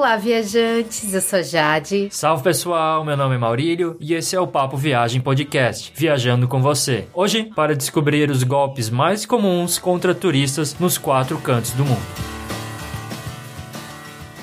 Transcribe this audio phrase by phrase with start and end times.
[0.00, 2.08] Olá, viajantes, eu sou Jade.
[2.10, 6.62] Salve pessoal, meu nome é Maurílio e esse é o Papo Viagem Podcast, viajando com
[6.62, 7.06] você.
[7.12, 12.39] Hoje, para descobrir os golpes mais comuns contra turistas nos quatro cantos do mundo.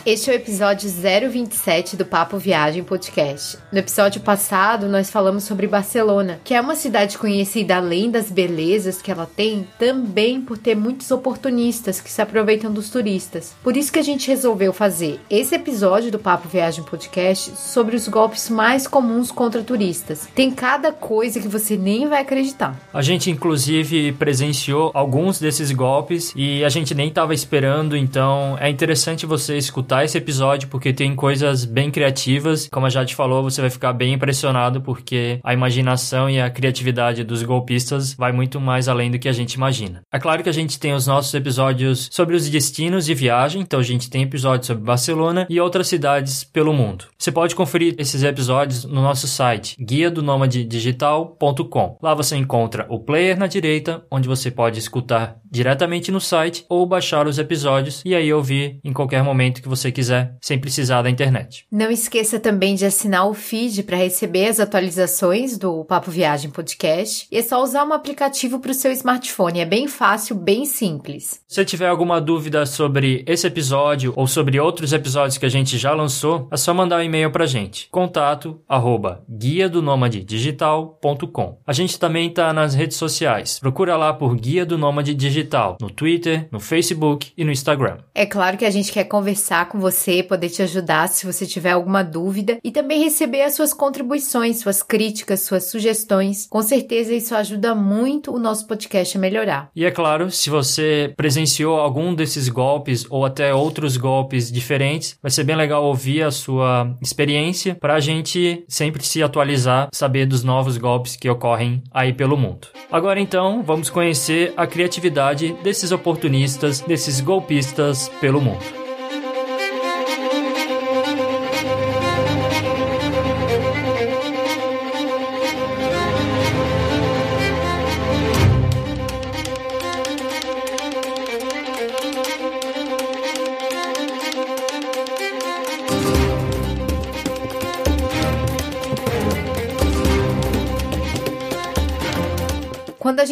[0.08, 3.58] Este é o episódio 027 do Papo Viagem Podcast.
[3.70, 9.02] No episódio passado, nós falamos sobre Barcelona, que é uma cidade conhecida além das belezas
[9.02, 13.54] que ela tem, também por ter muitos oportunistas que se aproveitam dos turistas.
[13.62, 18.08] Por isso que a gente resolveu fazer esse episódio do Papo Viagem Podcast sobre os
[18.08, 20.26] golpes mais comuns contra turistas.
[20.34, 22.80] Tem cada coisa que você nem vai acreditar.
[22.94, 28.70] A gente inclusive presenciou alguns desses golpes e a gente nem estava esperando, então é
[28.70, 32.68] interessante você escutar escutar esse episódio porque tem coisas bem criativas.
[32.72, 37.24] Como a Jade falou, você vai ficar bem impressionado porque a imaginação e a criatividade
[37.24, 40.02] dos golpistas vai muito mais além do que a gente imagina.
[40.12, 43.80] É claro que a gente tem os nossos episódios sobre os destinos de viagem, então
[43.80, 47.06] a gente tem episódios sobre Barcelona e outras cidades pelo mundo.
[47.18, 51.98] Você pode conferir esses episódios no nosso site guia do digital.com.
[52.02, 56.86] Lá você encontra o player na direita, onde você pode escutar diretamente no site ou
[56.86, 61.10] baixar os episódios e aí ouvir em qualquer momento que você quiser, sem precisar da
[61.10, 61.66] internet.
[61.72, 67.28] Não esqueça também de assinar o feed para receber as atualizações do Papo Viagem Podcast.
[67.32, 69.60] E é só usar um aplicativo para o seu smartphone.
[69.60, 71.42] É bem fácil, bem simples.
[71.48, 75.94] Se tiver alguma dúvida sobre esse episódio ou sobre outros episódios que a gente já
[75.94, 77.88] lançou, é só mandar um e-mail para a gente.
[77.90, 79.84] Contato arroba guia do
[80.26, 81.58] digital.com.
[81.66, 83.60] A gente também está nas redes sociais.
[83.60, 87.98] Procura lá por Guia do Nômade Digital digital, no Twitter, no Facebook e no Instagram.
[88.14, 91.72] É claro que a gente quer conversar com você, poder te ajudar se você tiver
[91.72, 96.48] alguma dúvida e também receber as suas contribuições, suas críticas, suas sugestões.
[96.50, 99.70] Com certeza isso ajuda muito o nosso podcast a melhorar.
[99.76, 105.32] E é claro, se você presenciou algum desses golpes ou até outros golpes diferentes, vai
[105.32, 110.44] ser bem legal ouvir a sua experiência para a gente sempre se atualizar, saber dos
[110.44, 112.68] novos golpes que ocorrem aí pelo mundo.
[112.92, 118.87] Agora então, vamos conhecer a criatividade desses oportunistas, desses golpistas pelo mundo.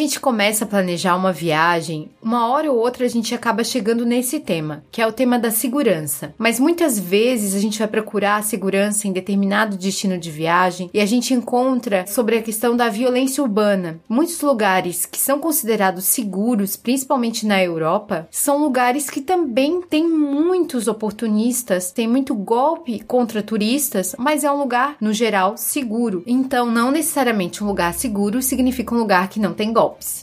[0.06, 4.38] Gente começa a planejar uma viagem, uma hora ou outra a gente acaba chegando nesse
[4.38, 6.32] tema, que é o tema da segurança.
[6.38, 11.00] Mas muitas vezes a gente vai procurar a segurança em determinado destino de viagem e
[11.00, 13.98] a gente encontra sobre a questão da violência urbana.
[14.08, 20.86] Muitos lugares que são considerados seguros, principalmente na Europa, são lugares que também têm muitos
[20.86, 26.22] oportunistas, tem muito golpe contra turistas, mas é um lugar, no geral, seguro.
[26.26, 29.72] Então, não necessariamente um lugar seguro significa um lugar que não tem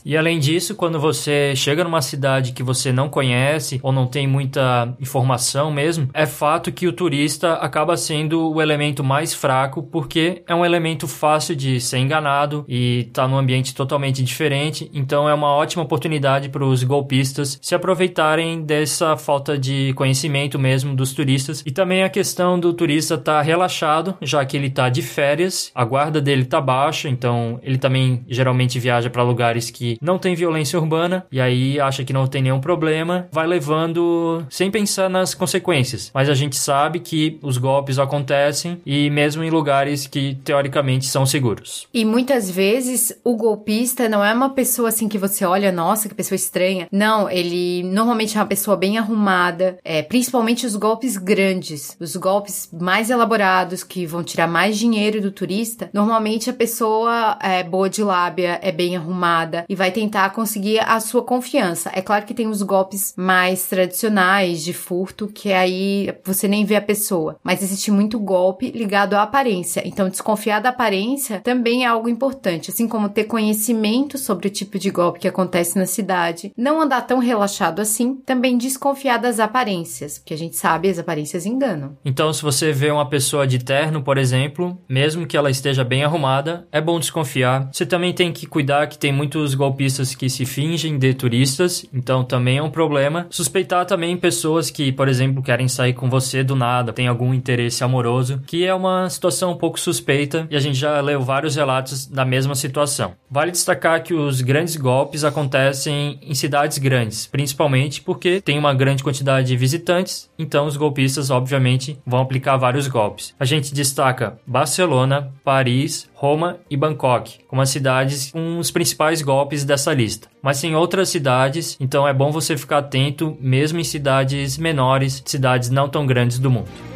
[0.05, 4.27] E além disso, quando você chega numa cidade que você não conhece ou não tem
[4.27, 10.43] muita informação mesmo, é fato que o turista acaba sendo o elemento mais fraco porque
[10.47, 15.33] é um elemento fácil de ser enganado e tá num ambiente totalmente diferente, então é
[15.33, 21.63] uma ótima oportunidade para os golpistas se aproveitarem dessa falta de conhecimento mesmo dos turistas.
[21.65, 25.71] E também a questão do turista estar tá relaxado, já que ele está de férias,
[25.73, 30.35] a guarda dele tá baixa, então ele também geralmente viaja para lugares que não tem
[30.35, 35.33] violência urbana e aí acha que não tem nenhum problema, vai levando sem pensar nas
[35.33, 36.11] consequências.
[36.13, 41.25] Mas a gente sabe que os golpes acontecem e mesmo em lugares que teoricamente são
[41.25, 41.87] seguros.
[41.93, 46.15] E muitas vezes o golpista não é uma pessoa assim que você olha, nossa, que
[46.15, 46.87] pessoa estranha.
[46.91, 52.69] Não, ele normalmente é uma pessoa bem arrumada, é, principalmente os golpes grandes, os golpes
[52.71, 55.89] mais elaborados que vão tirar mais dinheiro do turista.
[55.93, 60.99] Normalmente a pessoa é boa de lábia, é bem arrumada e vai tentar conseguir a
[60.99, 61.91] sua confiança.
[61.93, 66.75] É claro que tem os golpes mais tradicionais de furto, que aí você nem vê
[66.75, 69.81] a pessoa, mas existe muito golpe ligado à aparência.
[69.85, 74.77] Então, desconfiar da aparência também é algo importante, assim como ter conhecimento sobre o tipo
[74.79, 76.51] de golpe que acontece na cidade.
[76.57, 81.45] Não andar tão relaxado assim, também desconfiar das aparências, porque a gente sabe as aparências
[81.45, 81.97] enganam.
[82.03, 86.03] Então, se você vê uma pessoa de terno, por exemplo, mesmo que ela esteja bem
[86.03, 87.69] arrumada, é bom desconfiar.
[87.71, 92.23] Você também tem que cuidar que tem muitos golpistas que se fingem de turistas então
[92.23, 93.25] também é um problema.
[93.31, 97.83] Suspeitar também pessoas que, por exemplo, querem sair com você do nada, tem algum interesse
[97.83, 102.05] amoroso, que é uma situação um pouco suspeita e a gente já leu vários relatos
[102.05, 103.13] da mesma situação.
[103.29, 109.03] Vale destacar que os grandes golpes acontecem em cidades grandes, principalmente porque tem uma grande
[109.03, 113.33] quantidade de visitantes, então os golpistas, obviamente, vão aplicar vários golpes.
[113.39, 119.65] A gente destaca Barcelona, Paris, Roma e Bangkok, como as cidades com os principais golpes
[119.65, 120.29] dessa lista.
[120.41, 125.69] Mas tem outras cidades, então é bom você ficar atento, mesmo em cidades menores, cidades
[125.69, 126.92] não tão grandes do mundo.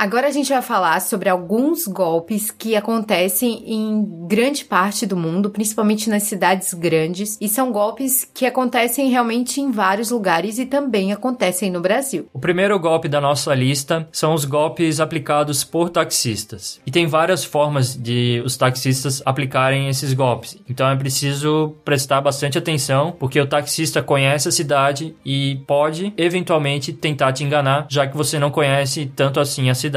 [0.00, 5.50] Agora a gente vai falar sobre alguns golpes que acontecem em grande parte do mundo,
[5.50, 11.12] principalmente nas cidades grandes, e são golpes que acontecem realmente em vários lugares e também
[11.12, 12.26] acontecem no Brasil.
[12.32, 16.80] O primeiro golpe da nossa lista são os golpes aplicados por taxistas.
[16.86, 20.56] E tem várias formas de os taxistas aplicarem esses golpes.
[20.66, 26.90] Então é preciso prestar bastante atenção, porque o taxista conhece a cidade e pode eventualmente
[26.90, 29.89] tentar te enganar, já que você não conhece tanto assim a cidade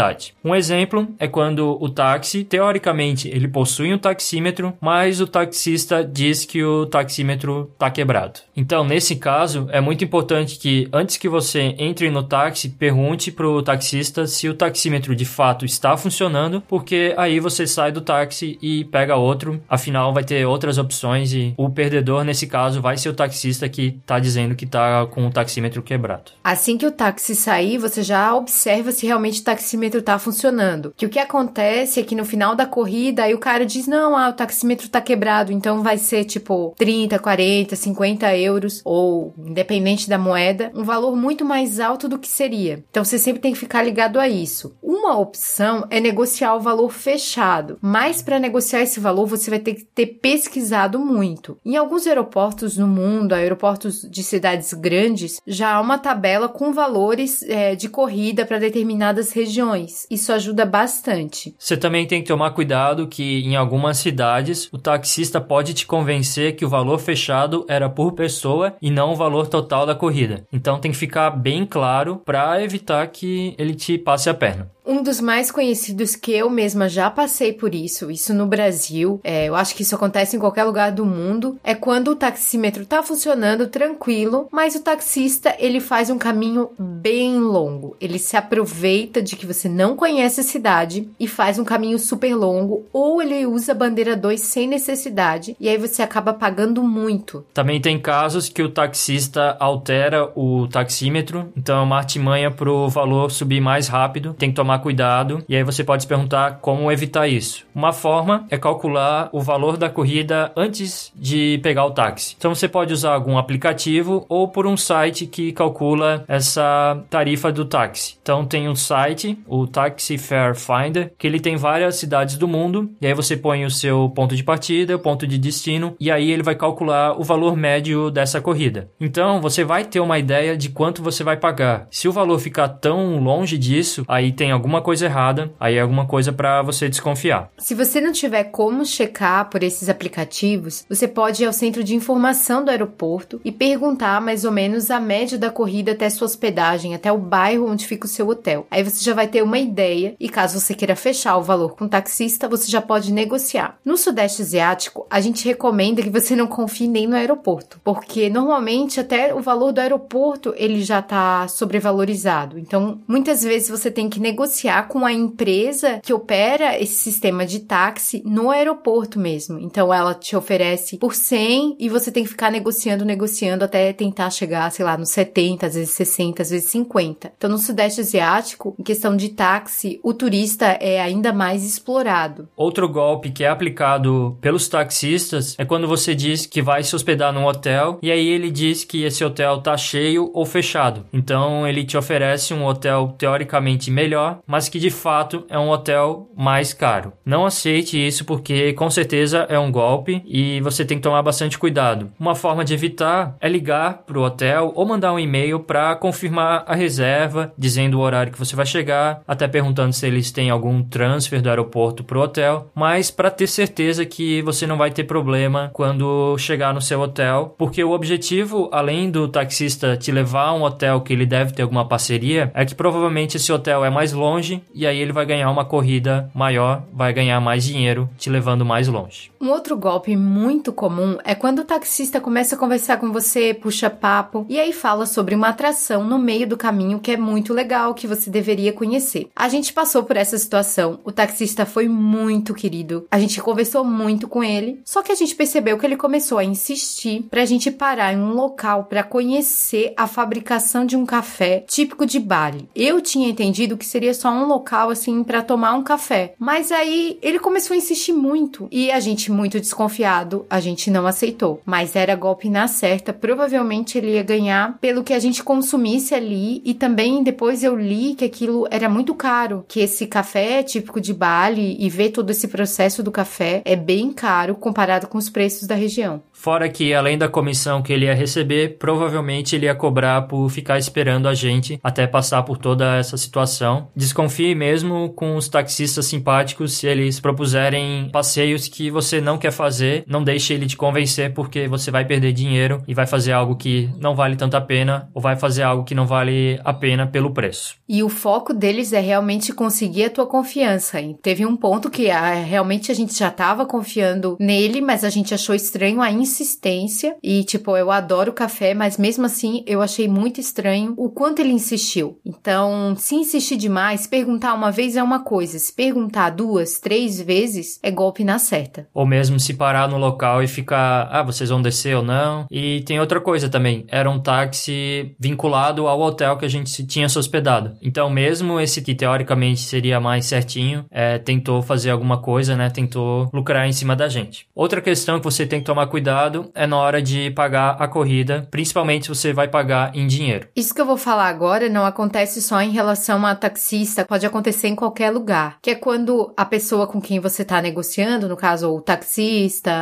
[0.43, 6.45] Um exemplo é quando o táxi, teoricamente, ele possui um taxímetro, mas o taxista diz
[6.45, 8.39] que o taxímetro está quebrado.
[8.55, 13.47] Então, nesse caso, é muito importante que antes que você entre no táxi, pergunte para
[13.47, 18.57] o taxista se o taxímetro de fato está funcionando, porque aí você sai do táxi
[18.61, 19.61] e pega outro.
[19.67, 23.97] Afinal, vai ter outras opções e o perdedor nesse caso vai ser o taxista que
[24.01, 26.31] está dizendo que está com o taxímetro quebrado.
[26.43, 30.93] Assim que o táxi sair, você já observa se realmente o taxímetro taxímetro tá funcionando.
[30.95, 34.15] Que o que acontece é que no final da corrida, aí o cara diz: não,
[34.17, 40.07] ah, o taxímetro tá quebrado, então vai ser tipo 30, 40, 50 euros, ou independente
[40.07, 42.83] da moeda, um valor muito mais alto do que seria.
[42.89, 44.75] Então você sempre tem que ficar ligado a isso.
[44.81, 49.73] Uma opção é negociar o valor fechado, mas para negociar esse valor você vai ter
[49.75, 51.57] que ter pesquisado muito.
[51.65, 57.43] Em alguns aeroportos no mundo, aeroportos de cidades grandes, já há uma tabela com valores
[57.43, 61.55] é, de corrida para determinadas regiões isso ajuda bastante.
[61.57, 66.55] Você também tem que tomar cuidado que em algumas cidades o taxista pode te convencer
[66.55, 70.45] que o valor fechado era por pessoa e não o valor total da corrida.
[70.51, 74.71] Então tem que ficar bem claro para evitar que ele te passe a perna.
[74.85, 79.45] Um dos mais conhecidos que eu mesma já passei por isso, isso no Brasil, é,
[79.47, 83.01] eu acho que isso acontece em qualquer lugar do mundo, é quando o taxímetro tá
[83.01, 87.95] funcionando tranquilo, mas o taxista ele faz um caminho bem longo.
[88.01, 92.35] Ele se aproveita de que você não conhece a cidade e faz um caminho super
[92.35, 97.45] longo, ou ele usa a bandeira 2 sem necessidade, e aí você acaba pagando muito.
[97.53, 103.31] Também tem casos que o taxista altera o taxímetro, então é uma artimanha pro valor
[103.31, 106.91] subir mais rápido, tem que tomar tomar cuidado e aí você pode se perguntar como
[106.91, 107.65] evitar isso.
[107.73, 112.35] Uma forma é calcular o valor da corrida antes de pegar o táxi.
[112.37, 117.65] Então você pode usar algum aplicativo ou por um site que calcula essa tarifa do
[117.65, 118.17] táxi.
[118.21, 122.91] Então tem um site, o Taxi Fare Finder, que ele tem várias cidades do mundo
[123.01, 126.31] e aí você põe o seu ponto de partida, o ponto de destino e aí
[126.31, 128.89] ele vai calcular o valor médio dessa corrida.
[128.99, 131.87] Então você vai ter uma ideia de quanto você vai pagar.
[131.91, 135.81] Se o valor ficar tão longe disso, aí tem algum alguma coisa errada, aí é
[135.81, 137.51] alguma coisa para você desconfiar.
[137.57, 141.93] Se você não tiver como checar por esses aplicativos, você pode ir ao centro de
[141.93, 146.95] informação do aeroporto e perguntar mais ou menos a média da corrida até sua hospedagem,
[146.95, 148.65] até o bairro onde fica o seu hotel.
[148.71, 151.83] Aí você já vai ter uma ideia e caso você queira fechar o valor com
[151.83, 153.77] o taxista, você já pode negociar.
[153.83, 158.97] No Sudeste Asiático, a gente recomenda que você não confie nem no aeroporto, porque normalmente
[158.97, 162.57] até o valor do aeroporto ele já está sobrevalorizado.
[162.57, 167.45] Então, muitas vezes você tem que negociar negociar com a empresa que opera esse sistema
[167.45, 169.59] de táxi no aeroporto mesmo.
[169.59, 174.29] Então ela te oferece por 100 e você tem que ficar negociando, negociando até tentar
[174.29, 177.33] chegar, sei lá, nos 70, às vezes 60, às vezes 50.
[177.35, 182.47] Então no Sudeste Asiático, em questão de táxi, o turista é ainda mais explorado.
[182.55, 187.33] Outro golpe que é aplicado pelos taxistas é quando você diz que vai se hospedar
[187.33, 191.05] num hotel e aí ele diz que esse hotel tá cheio ou fechado.
[191.11, 196.29] Então ele te oferece um hotel teoricamente melhor, mas que de fato é um hotel
[196.35, 197.13] mais caro.
[197.25, 201.57] Não aceite isso porque com certeza é um golpe e você tem que tomar bastante
[201.57, 202.11] cuidado.
[202.19, 206.63] Uma forma de evitar é ligar para o hotel ou mandar um e-mail para confirmar
[206.67, 210.83] a reserva, dizendo o horário que você vai chegar, até perguntando se eles têm algum
[210.83, 215.03] transfer do aeroporto para o hotel, mas para ter certeza que você não vai ter
[215.03, 220.53] problema quando chegar no seu hotel, porque o objetivo, além do taxista te levar a
[220.53, 224.13] um hotel que ele deve ter alguma parceria, é que provavelmente esse hotel é mais
[224.13, 228.29] longe longe e aí ele vai ganhar uma corrida maior, vai ganhar mais dinheiro, te
[228.29, 229.31] levando mais longe.
[229.43, 233.89] Um outro golpe muito comum é quando o taxista começa a conversar com você, puxa
[233.89, 237.93] papo e aí fala sobre uma atração no meio do caminho que é muito legal,
[237.93, 239.27] que você deveria conhecer.
[239.35, 244.29] A gente passou por essa situação, o taxista foi muito querido, a gente conversou muito
[244.29, 248.13] com ele, só que a gente percebeu que ele começou a insistir pra gente parar
[248.13, 252.69] em um local para conhecer a fabricação de um café típico de Bali.
[252.73, 257.19] Eu tinha entendido que seria só um local assim para tomar um café, mas aí
[257.21, 261.61] ele começou a insistir muito e a gente muito desconfiado, a gente não aceitou.
[261.65, 266.61] Mas era golpe na certa, provavelmente ele ia ganhar pelo que a gente consumisse ali
[266.63, 271.01] e também depois eu li que aquilo era muito caro, que esse café é típico
[271.01, 275.29] de Bali e ver todo esse processo do café é bem caro comparado com os
[275.29, 276.21] preços da região.
[276.31, 280.77] Fora que, além da comissão que ele ia receber, provavelmente ele ia cobrar por ficar
[280.77, 283.87] esperando a gente até passar por toda essa situação.
[283.95, 290.03] Desconfie mesmo com os taxistas simpáticos se eles propuserem passeios que você não quer fazer.
[290.07, 293.89] Não deixe ele te convencer porque você vai perder dinheiro e vai fazer algo que
[293.99, 297.75] não vale tanta pena ou vai fazer algo que não vale a pena pelo preço.
[297.87, 301.01] E o foco deles é realmente conseguir a tua confiança.
[301.01, 305.09] E teve um ponto que ah, realmente a gente já estava confiando nele, mas a
[305.09, 307.15] gente achou estranho a insistência.
[307.21, 311.51] E, tipo, eu adoro café, mas mesmo assim eu achei muito estranho o quanto ele
[311.51, 312.19] insistiu.
[312.25, 317.79] Então, se insistir demais, perguntar uma vez é uma coisa, se perguntar duas, três vezes,
[317.81, 318.87] é golpe na certa.
[318.93, 322.47] Ou mesmo se parar no local e ficar, ah, vocês vão descer ou não.
[322.49, 327.07] E tem outra coisa também, era um táxi vinculado ao hotel que a gente tinha
[327.07, 327.77] se hospedado.
[327.79, 332.71] Então, mesmo esse que teoricamente seria mais certinho, é, tentou fazer alguma coisa, né?
[332.71, 334.47] Tentou lucrar em cima da gente.
[334.55, 338.47] Outra questão que você tem que tomar cuidado é na hora de pagar a corrida,
[338.49, 340.47] principalmente se você vai pagar em dinheiro.
[340.55, 344.69] Isso que eu vou falar agora não acontece só em relação a taxista, pode acontecer
[344.69, 345.57] em qualquer lugar.
[345.61, 348.92] Que é quando a pessoa com quem você está negociando, no caso o taxista,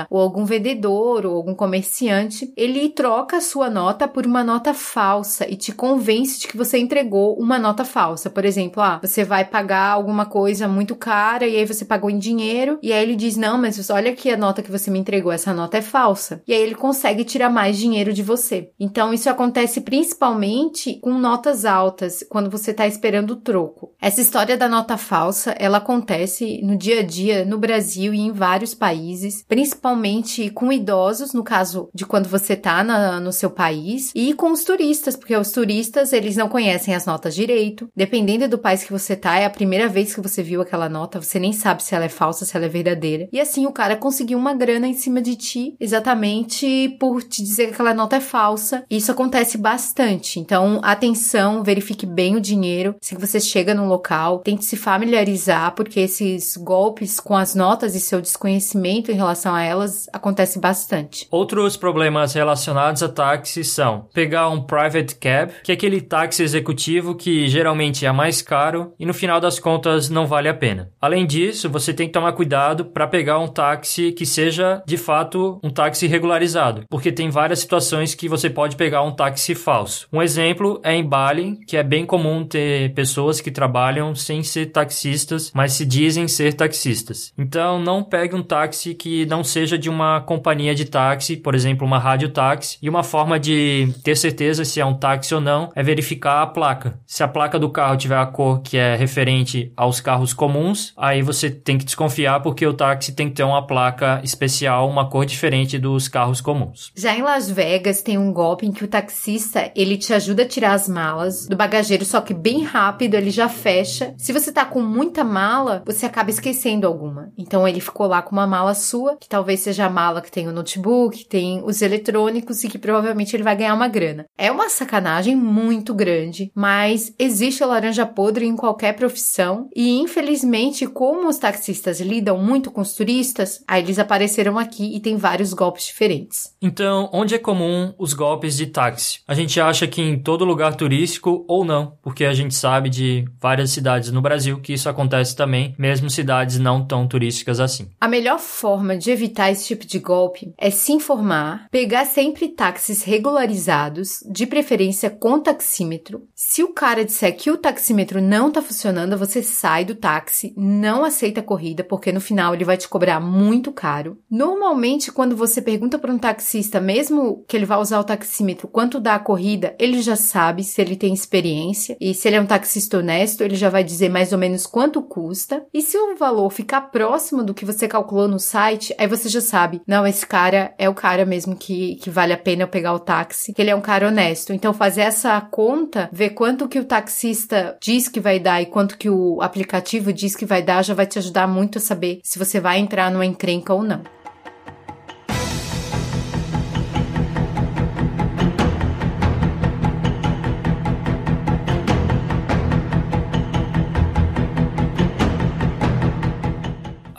[0.10, 5.48] ou algum vendedor, ou algum comerciante, ele troca a sua nota por uma nota falsa
[5.50, 8.30] e te convence de que você entregou uma nota falsa.
[8.30, 12.20] Por exemplo, ah, você vai pagar alguma coisa muito cara e aí você pagou em
[12.20, 15.32] dinheiro e aí ele diz: "Não, mas olha aqui a nota que você me entregou,
[15.32, 16.42] essa nota é falsa".
[16.48, 18.72] E aí ele consegue tirar mais dinheiro de você.
[18.80, 23.94] Então isso acontece principalmente com notas altas, quando você está esperando o troco.
[24.02, 28.32] Essa história da nota falsa, ela acontece no dia a dia no Brasil e em
[28.32, 29.01] vários países,
[29.48, 32.84] principalmente com idosos, no caso de quando você está
[33.20, 37.36] no seu país, e com os turistas, porque os turistas, eles não conhecem as notas
[37.36, 37.88] direito.
[37.96, 41.22] Dependendo do país que você tá, é a primeira vez que você viu aquela nota,
[41.22, 43.28] você nem sabe se ela é falsa, se ela é verdadeira.
[43.32, 47.68] E assim o cara conseguiu uma grana em cima de ti, exatamente por te dizer
[47.68, 48.84] que aquela nota é falsa.
[48.90, 50.40] Isso acontece bastante.
[50.40, 52.96] Então, atenção, verifique bem o dinheiro.
[53.02, 58.00] Se você chega num local, tente se familiarizar, porque esses golpes com as notas e
[58.00, 61.28] seu desconhecimento em relação a elas acontece bastante.
[61.32, 67.16] Outros problemas relacionados a táxi são pegar um private cab, que é aquele táxi executivo
[67.16, 70.92] que geralmente é mais caro e no final das contas não vale a pena.
[71.00, 75.60] Além disso, você tem que tomar cuidado para pegar um táxi que seja de fato
[75.64, 80.08] um táxi regularizado, porque tem várias situações que você pode pegar um táxi falso.
[80.12, 84.68] Um exemplo é em Bali, que é bem comum ter pessoas que trabalham sem ser
[84.68, 87.34] taxistas, mas se dizem ser taxistas.
[87.38, 91.86] Então, não pegue um táxi que não seja de uma companhia de táxi, por exemplo,
[91.86, 92.78] uma rádio táxi.
[92.82, 96.48] E uma forma de ter certeza se é um táxi ou não é verificar a
[96.48, 97.00] placa.
[97.06, 101.22] Se a placa do carro tiver a cor que é referente aos carros comuns, aí
[101.22, 105.26] você tem que desconfiar porque o táxi tem que ter uma placa especial, uma cor
[105.26, 106.92] diferente dos carros comuns.
[106.96, 110.48] Já em Las Vegas tem um golpe em que o taxista ele te ajuda a
[110.48, 114.14] tirar as malas do bagageiro, só que bem rápido ele já fecha.
[114.18, 117.32] Se você tá com muita mala, você acaba esquecendo alguma.
[117.38, 120.48] Então ele ficou lá com uma mala sua, que talvez seja a mala que tem
[120.48, 124.26] o notebook, tem os eletrônicos e que provavelmente ele vai ganhar uma grana.
[124.38, 130.88] É uma sacanagem muito grande, mas existe a laranja podre em qualquer profissão e infelizmente,
[130.88, 135.54] como os taxistas lidam muito com os turistas, aí eles apareceram aqui e tem vários
[135.54, 136.54] golpes diferentes.
[136.62, 139.20] Então, onde é comum os golpes de táxi?
[139.28, 143.26] A gente acha que em todo lugar turístico ou não, porque a gente sabe de
[143.40, 147.90] várias cidades no Brasil que isso acontece também, mesmo cidades não tão turísticas assim.
[148.00, 153.02] A melhor forma de evitar esse tipo de golpe é se informar, pegar sempre táxis
[153.02, 156.28] regularizados, de preferência com taxímetro.
[156.36, 161.04] Se o cara disser que o taxímetro não tá funcionando, você sai do táxi, não
[161.04, 164.20] aceita a corrida, porque no final ele vai te cobrar muito caro.
[164.30, 169.00] Normalmente, quando você pergunta para um taxista, mesmo que ele vá usar o taxímetro, quanto
[169.00, 172.46] dá a corrida, ele já sabe se ele tem experiência e se ele é um
[172.46, 175.66] taxista honesto, ele já vai dizer mais ou menos quanto custa.
[175.74, 179.40] E se o valor ficar próximo do que você calculou no site, aí você já
[179.40, 182.94] sabe, não, esse cara é o cara mesmo que, que vale a pena eu pegar
[182.94, 184.52] o táxi, que ele é um cara honesto.
[184.54, 188.98] Então fazer essa conta, ver quanto que o taxista diz que vai dar e quanto
[188.98, 192.38] que o aplicativo diz que vai dar, já vai te ajudar muito a saber se
[192.38, 194.02] você vai entrar numa encrenca ou não.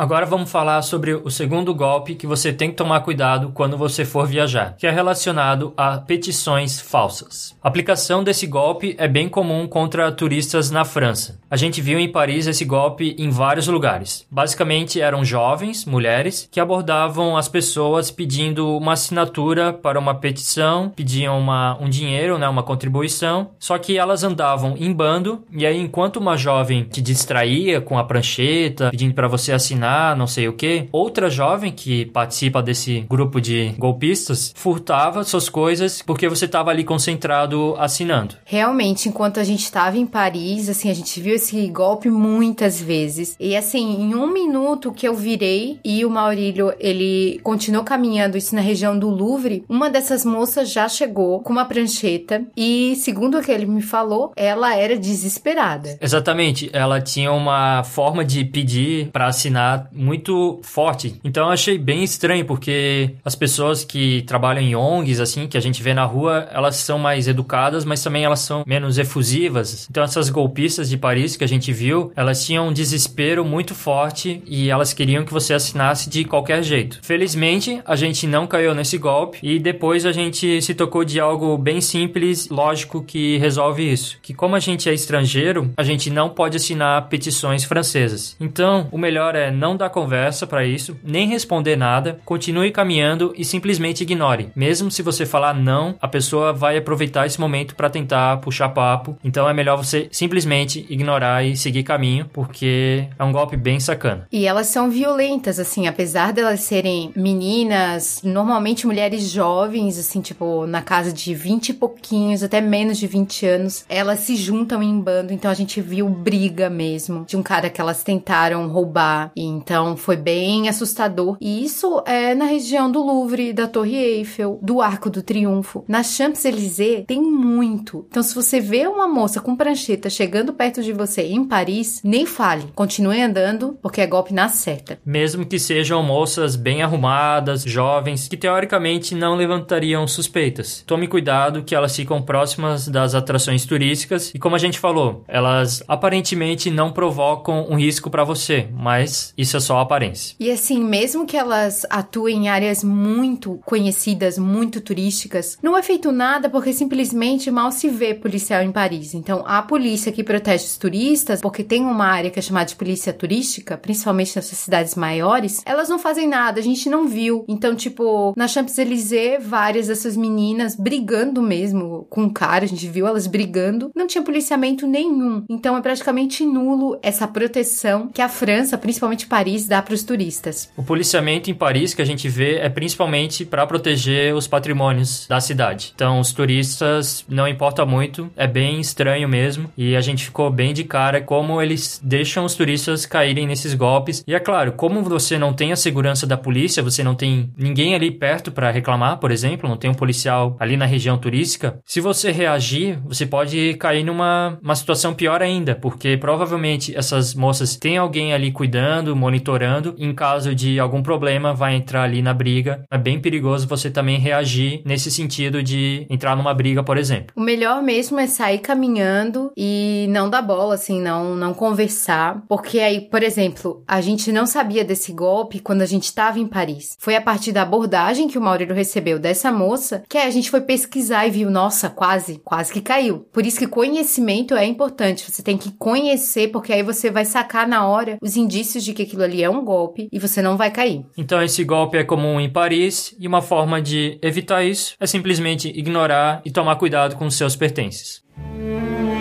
[0.02, 4.04] Agora vamos falar sobre o segundo golpe que você tem que tomar cuidado quando você
[4.04, 7.54] for viajar, que é relacionado a petições falsas.
[7.62, 11.38] A aplicação desse golpe é bem comum contra turistas na França.
[11.48, 14.26] A gente viu em Paris esse golpe em vários lugares.
[14.28, 21.38] Basicamente eram jovens, mulheres, que abordavam as pessoas pedindo uma assinatura para uma petição, pediam
[21.38, 26.16] uma, um dinheiro, né, uma contribuição, só que elas andavam em bando e aí enquanto
[26.16, 30.88] uma jovem te distraía com a prancheta, pedindo para você assinar não sei o que.
[30.92, 36.84] Outra jovem que participa desse grupo de golpistas furtava suas coisas porque você estava ali
[36.84, 38.36] concentrado assinando.
[38.44, 43.36] Realmente, enquanto a gente estava em Paris, assim, a gente viu esse golpe muitas vezes.
[43.38, 48.54] E assim, em um minuto que eu virei e o Maurílio, ele continuou caminhando isso
[48.54, 53.42] na região do Louvre, uma dessas moças já chegou com uma prancheta e, segundo o
[53.42, 55.98] que ele me falou, ela era desesperada.
[56.00, 61.20] Exatamente, ela tinha uma forma de pedir para assinar muito forte.
[61.24, 65.60] Então eu achei bem estranho, porque as pessoas que trabalham em ONGs, assim, que a
[65.60, 69.86] gente vê na rua, elas são mais educadas, mas também elas são menos efusivas.
[69.90, 74.42] Então essas golpistas de Paris que a gente viu, elas tinham um desespero muito forte
[74.46, 77.00] e elas queriam que você assinasse de qualquer jeito.
[77.02, 81.56] Felizmente, a gente não caiu nesse golpe e depois a gente se tocou de algo
[81.58, 84.18] bem simples, lógico, que resolve isso.
[84.22, 88.36] Que como a gente é estrangeiro, a gente não pode assinar petições francesas.
[88.40, 93.44] Então, o melhor é não dar conversa para isso, nem responder nada, continue caminhando e
[93.44, 94.50] simplesmente ignore.
[94.56, 99.16] Mesmo se você falar não, a pessoa vai aproveitar esse momento para tentar puxar papo.
[99.22, 104.26] Então é melhor você simplesmente ignorar e seguir caminho, porque é um golpe bem sacana.
[104.32, 110.82] E elas são violentas, assim, apesar delas serem meninas, normalmente mulheres jovens, assim, tipo, na
[110.82, 115.32] casa de 20 e pouquinhos, até menos de 20 anos, elas se juntam em bando.
[115.32, 119.96] Então a gente viu briga mesmo de um cara que elas tentaram roubar e então
[119.96, 121.36] foi bem assustador.
[121.40, 125.84] E isso é na região do Louvre, da Torre Eiffel, do Arco do Triunfo.
[125.86, 128.06] Na Champs-Élysées tem muito.
[128.08, 132.26] Então se você vê uma moça com prancheta chegando perto de você em Paris, nem
[132.26, 132.64] fale.
[132.74, 134.98] Continue andando, porque é golpe na certa.
[135.04, 140.82] Mesmo que sejam moças bem arrumadas, jovens, que teoricamente não levantariam suspeitas.
[140.86, 145.82] Tome cuidado que elas ficam próximas das atrações turísticas e como a gente falou, elas
[145.86, 150.34] aparentemente não provocam um risco para você, mas isso é só aparência.
[150.38, 156.10] E assim, mesmo que elas atuem em áreas muito conhecidas, muito turísticas, não é feito
[156.10, 159.14] nada porque simplesmente mal se vê policial em Paris.
[159.14, 162.76] Então, a polícia que protege os turistas, porque tem uma área que é chamada de
[162.76, 167.44] polícia turística, principalmente nessas cidades maiores, elas não fazem nada, a gente não viu.
[167.48, 173.06] Então, tipo, na Champs-Élysées, várias dessas meninas brigando mesmo com o cara, a gente viu
[173.06, 175.44] elas brigando, não tinha policiamento nenhum.
[175.48, 180.70] Então, é praticamente nulo essa proteção que a França, principalmente Paris dá para os turistas.
[180.76, 185.40] O policiamento em Paris que a gente vê é principalmente para proteger os patrimônios da
[185.40, 185.90] cidade.
[185.94, 190.74] Então, os turistas não importa muito, é bem estranho mesmo, e a gente ficou bem
[190.74, 194.22] de cara como eles deixam os turistas caírem nesses golpes.
[194.26, 197.94] E é claro, como você não tem a segurança da polícia, você não tem ninguém
[197.94, 202.02] ali perto para reclamar, por exemplo, não tem um policial ali na região turística, se
[202.02, 207.96] você reagir, você pode cair numa uma situação pior ainda, porque provavelmente essas moças têm
[207.96, 209.94] alguém ali cuidando, monitorando.
[209.96, 212.84] Em caso de algum problema, vai entrar ali na briga.
[212.90, 217.32] É bem perigoso você também reagir nesse sentido de entrar numa briga, por exemplo.
[217.36, 222.42] O melhor mesmo é sair caminhando e não dar bola, assim, não, não conversar.
[222.48, 226.46] Porque aí, por exemplo, a gente não sabia desse golpe quando a gente estava em
[226.46, 226.96] Paris.
[226.98, 230.62] Foi a partir da abordagem que o Maurílio recebeu dessa moça que a gente foi
[230.62, 233.20] pesquisar e viu, nossa, quase, quase que caiu.
[233.32, 235.30] Por isso que conhecimento é importante.
[235.30, 239.11] Você tem que conhecer, porque aí você vai sacar na hora os indícios de que
[239.12, 241.04] aquilo ali é um golpe e você não vai cair.
[241.16, 245.68] Então esse golpe é comum em Paris e uma forma de evitar isso é simplesmente
[245.68, 248.22] ignorar e tomar cuidado com seus pertences.
[248.36, 249.11] A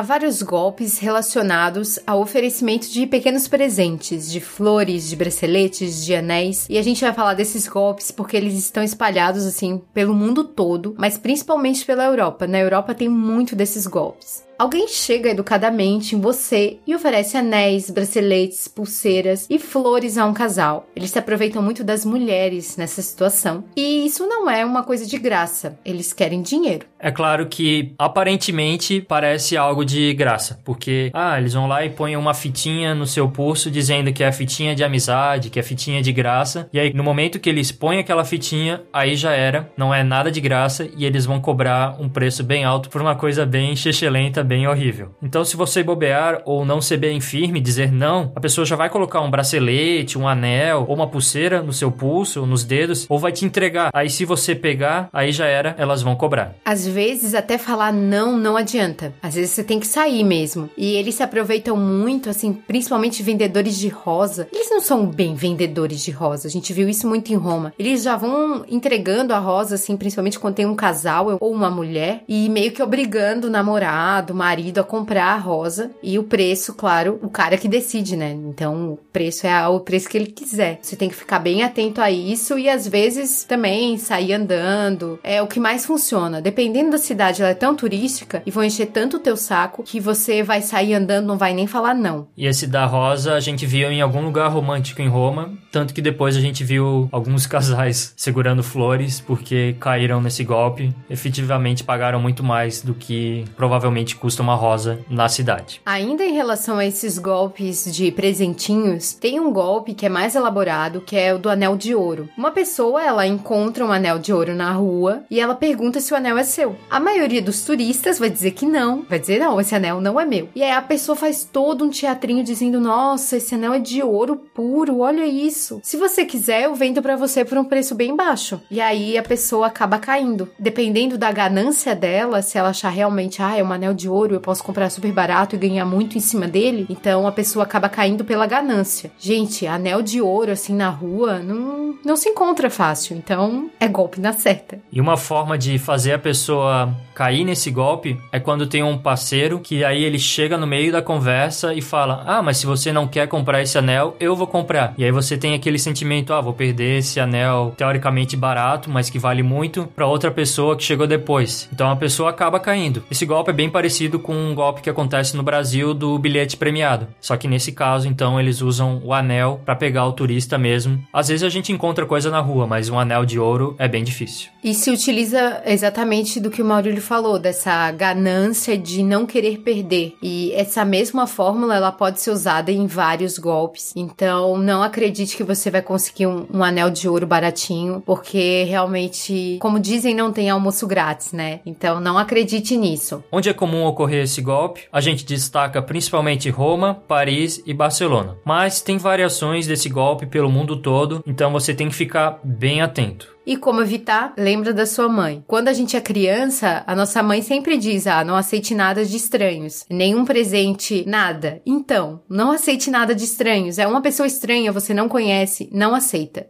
[0.00, 6.66] Há vários golpes relacionados ao oferecimento de pequenos presentes, de flores, de braceletes, de anéis,
[6.70, 10.94] e a gente vai falar desses golpes porque eles estão espalhados assim pelo mundo todo,
[10.96, 12.46] mas principalmente pela Europa.
[12.46, 14.42] Na Europa tem muito desses golpes.
[14.60, 20.86] Alguém chega educadamente em você e oferece anéis, braceletes, pulseiras e flores a um casal.
[20.94, 23.64] Eles se aproveitam muito das mulheres nessa situação.
[23.74, 25.78] E isso não é uma coisa de graça.
[25.82, 26.84] Eles querem dinheiro.
[26.98, 32.14] É claro que aparentemente parece algo de graça, porque ah, eles vão lá e põem
[32.14, 35.64] uma fitinha no seu pulso dizendo que é a fitinha de amizade, que é a
[35.64, 36.68] fitinha de graça.
[36.70, 40.30] E aí no momento que eles põem aquela fitinha, aí já era, não é nada
[40.30, 44.49] de graça e eles vão cobrar um preço bem alto por uma coisa bem chechelenta,
[44.50, 45.14] bem horrível.
[45.22, 48.90] Então, se você bobear ou não ser bem firme, dizer não, a pessoa já vai
[48.90, 53.30] colocar um bracelete, um anel ou uma pulseira no seu pulso, nos dedos, ou vai
[53.30, 53.90] te entregar.
[53.94, 56.56] Aí, se você pegar, aí já era, elas vão cobrar.
[56.64, 59.14] Às vezes, até falar não não adianta.
[59.22, 60.68] Às vezes, você tem que sair mesmo.
[60.76, 64.48] E eles se aproveitam muito, assim, principalmente vendedores de rosa.
[64.52, 66.48] Eles não são bem vendedores de rosa.
[66.48, 67.72] A gente viu isso muito em Roma.
[67.78, 72.24] Eles já vão entregando a rosa, assim, principalmente quando tem um casal ou uma mulher,
[72.28, 77.18] e meio que obrigando o namorado, marido a comprar a rosa e o preço, claro,
[77.22, 78.30] o cara que decide, né?
[78.32, 80.78] Então o preço é o preço que ele quiser.
[80.80, 85.18] Você tem que ficar bem atento a isso e às vezes também sair andando.
[85.22, 86.40] É o que mais funciona.
[86.40, 90.00] Dependendo da cidade, ela é tão turística e vão encher tanto o teu saco que
[90.00, 92.26] você vai sair andando, não vai nem falar não.
[92.34, 96.00] E esse da rosa a gente viu em algum lugar romântico em Roma, tanto que
[96.00, 100.94] depois a gente viu alguns casais segurando flores porque caíram nesse golpe.
[101.10, 105.80] Efetivamente pagaram muito mais do que provavelmente custa uma rosa na cidade.
[105.84, 111.00] Ainda em relação a esses golpes de presentinhos, tem um golpe que é mais elaborado,
[111.00, 112.28] que é o do anel de ouro.
[112.36, 116.16] Uma pessoa, ela encontra um anel de ouro na rua e ela pergunta se o
[116.16, 116.76] anel é seu.
[116.90, 120.24] A maioria dos turistas vai dizer que não, vai dizer não, esse anel não é
[120.26, 120.48] meu.
[120.54, 124.36] E aí a pessoa faz todo um teatrinho dizendo: "Nossa, esse anel é de ouro
[124.36, 125.80] puro, olha isso.
[125.82, 128.60] Se você quiser, eu vendo para você por um preço bem baixo".
[128.70, 130.50] E aí a pessoa acaba caindo.
[130.58, 134.40] Dependendo da ganância dela, se ela achar realmente, ah, é um anel de ouro eu
[134.40, 136.86] posso comprar super barato e ganhar muito em cima dele.
[136.88, 139.10] Então a pessoa acaba caindo pela ganância.
[139.18, 143.16] Gente, anel de ouro assim na rua não, não se encontra fácil.
[143.16, 144.78] Então é golpe na certa.
[144.92, 149.60] E uma forma de fazer a pessoa cair nesse golpe é quando tem um parceiro
[149.60, 153.06] que aí ele chega no meio da conversa e fala: Ah, mas se você não
[153.06, 154.94] quer comprar esse anel, eu vou comprar.
[154.96, 159.18] E aí você tem aquele sentimento: Ah, vou perder esse anel teoricamente barato, mas que
[159.18, 161.68] vale muito, para outra pessoa que chegou depois.
[161.70, 163.02] Então a pessoa acaba caindo.
[163.10, 167.08] Esse golpe é bem parecido com um golpe que acontece no Brasil do bilhete premiado.
[167.20, 171.02] Só que nesse caso, então, eles usam o anel para pegar o turista mesmo.
[171.12, 174.04] Às vezes a gente encontra coisa na rua, mas um anel de ouro é bem
[174.04, 174.50] difícil.
[174.62, 180.14] E se utiliza exatamente do que o Maurílio falou, dessa ganância de não querer perder.
[180.22, 183.92] E essa mesma fórmula ela pode ser usada em vários golpes.
[183.96, 189.58] Então não acredite que você vai conseguir um, um anel de ouro baratinho, porque realmente,
[189.60, 191.60] como dizem, não tem almoço grátis, né?
[191.64, 193.22] Então não acredite nisso.
[193.32, 198.36] Onde é comum ocorrer esse golpe, a gente destaca principalmente Roma, Paris e Barcelona.
[198.44, 203.36] Mas tem variações desse golpe pelo mundo todo, então você tem que ficar bem atento.
[203.46, 204.34] E como evitar?
[204.36, 205.42] Lembra da sua mãe.
[205.46, 209.16] Quando a gente é criança, a nossa mãe sempre diz: ah, não aceite nada de
[209.16, 209.84] estranhos.
[209.90, 211.60] Nenhum presente, nada.
[211.66, 213.78] Então, não aceite nada de estranhos.
[213.78, 216.46] É uma pessoa estranha, você não conhece, não aceita.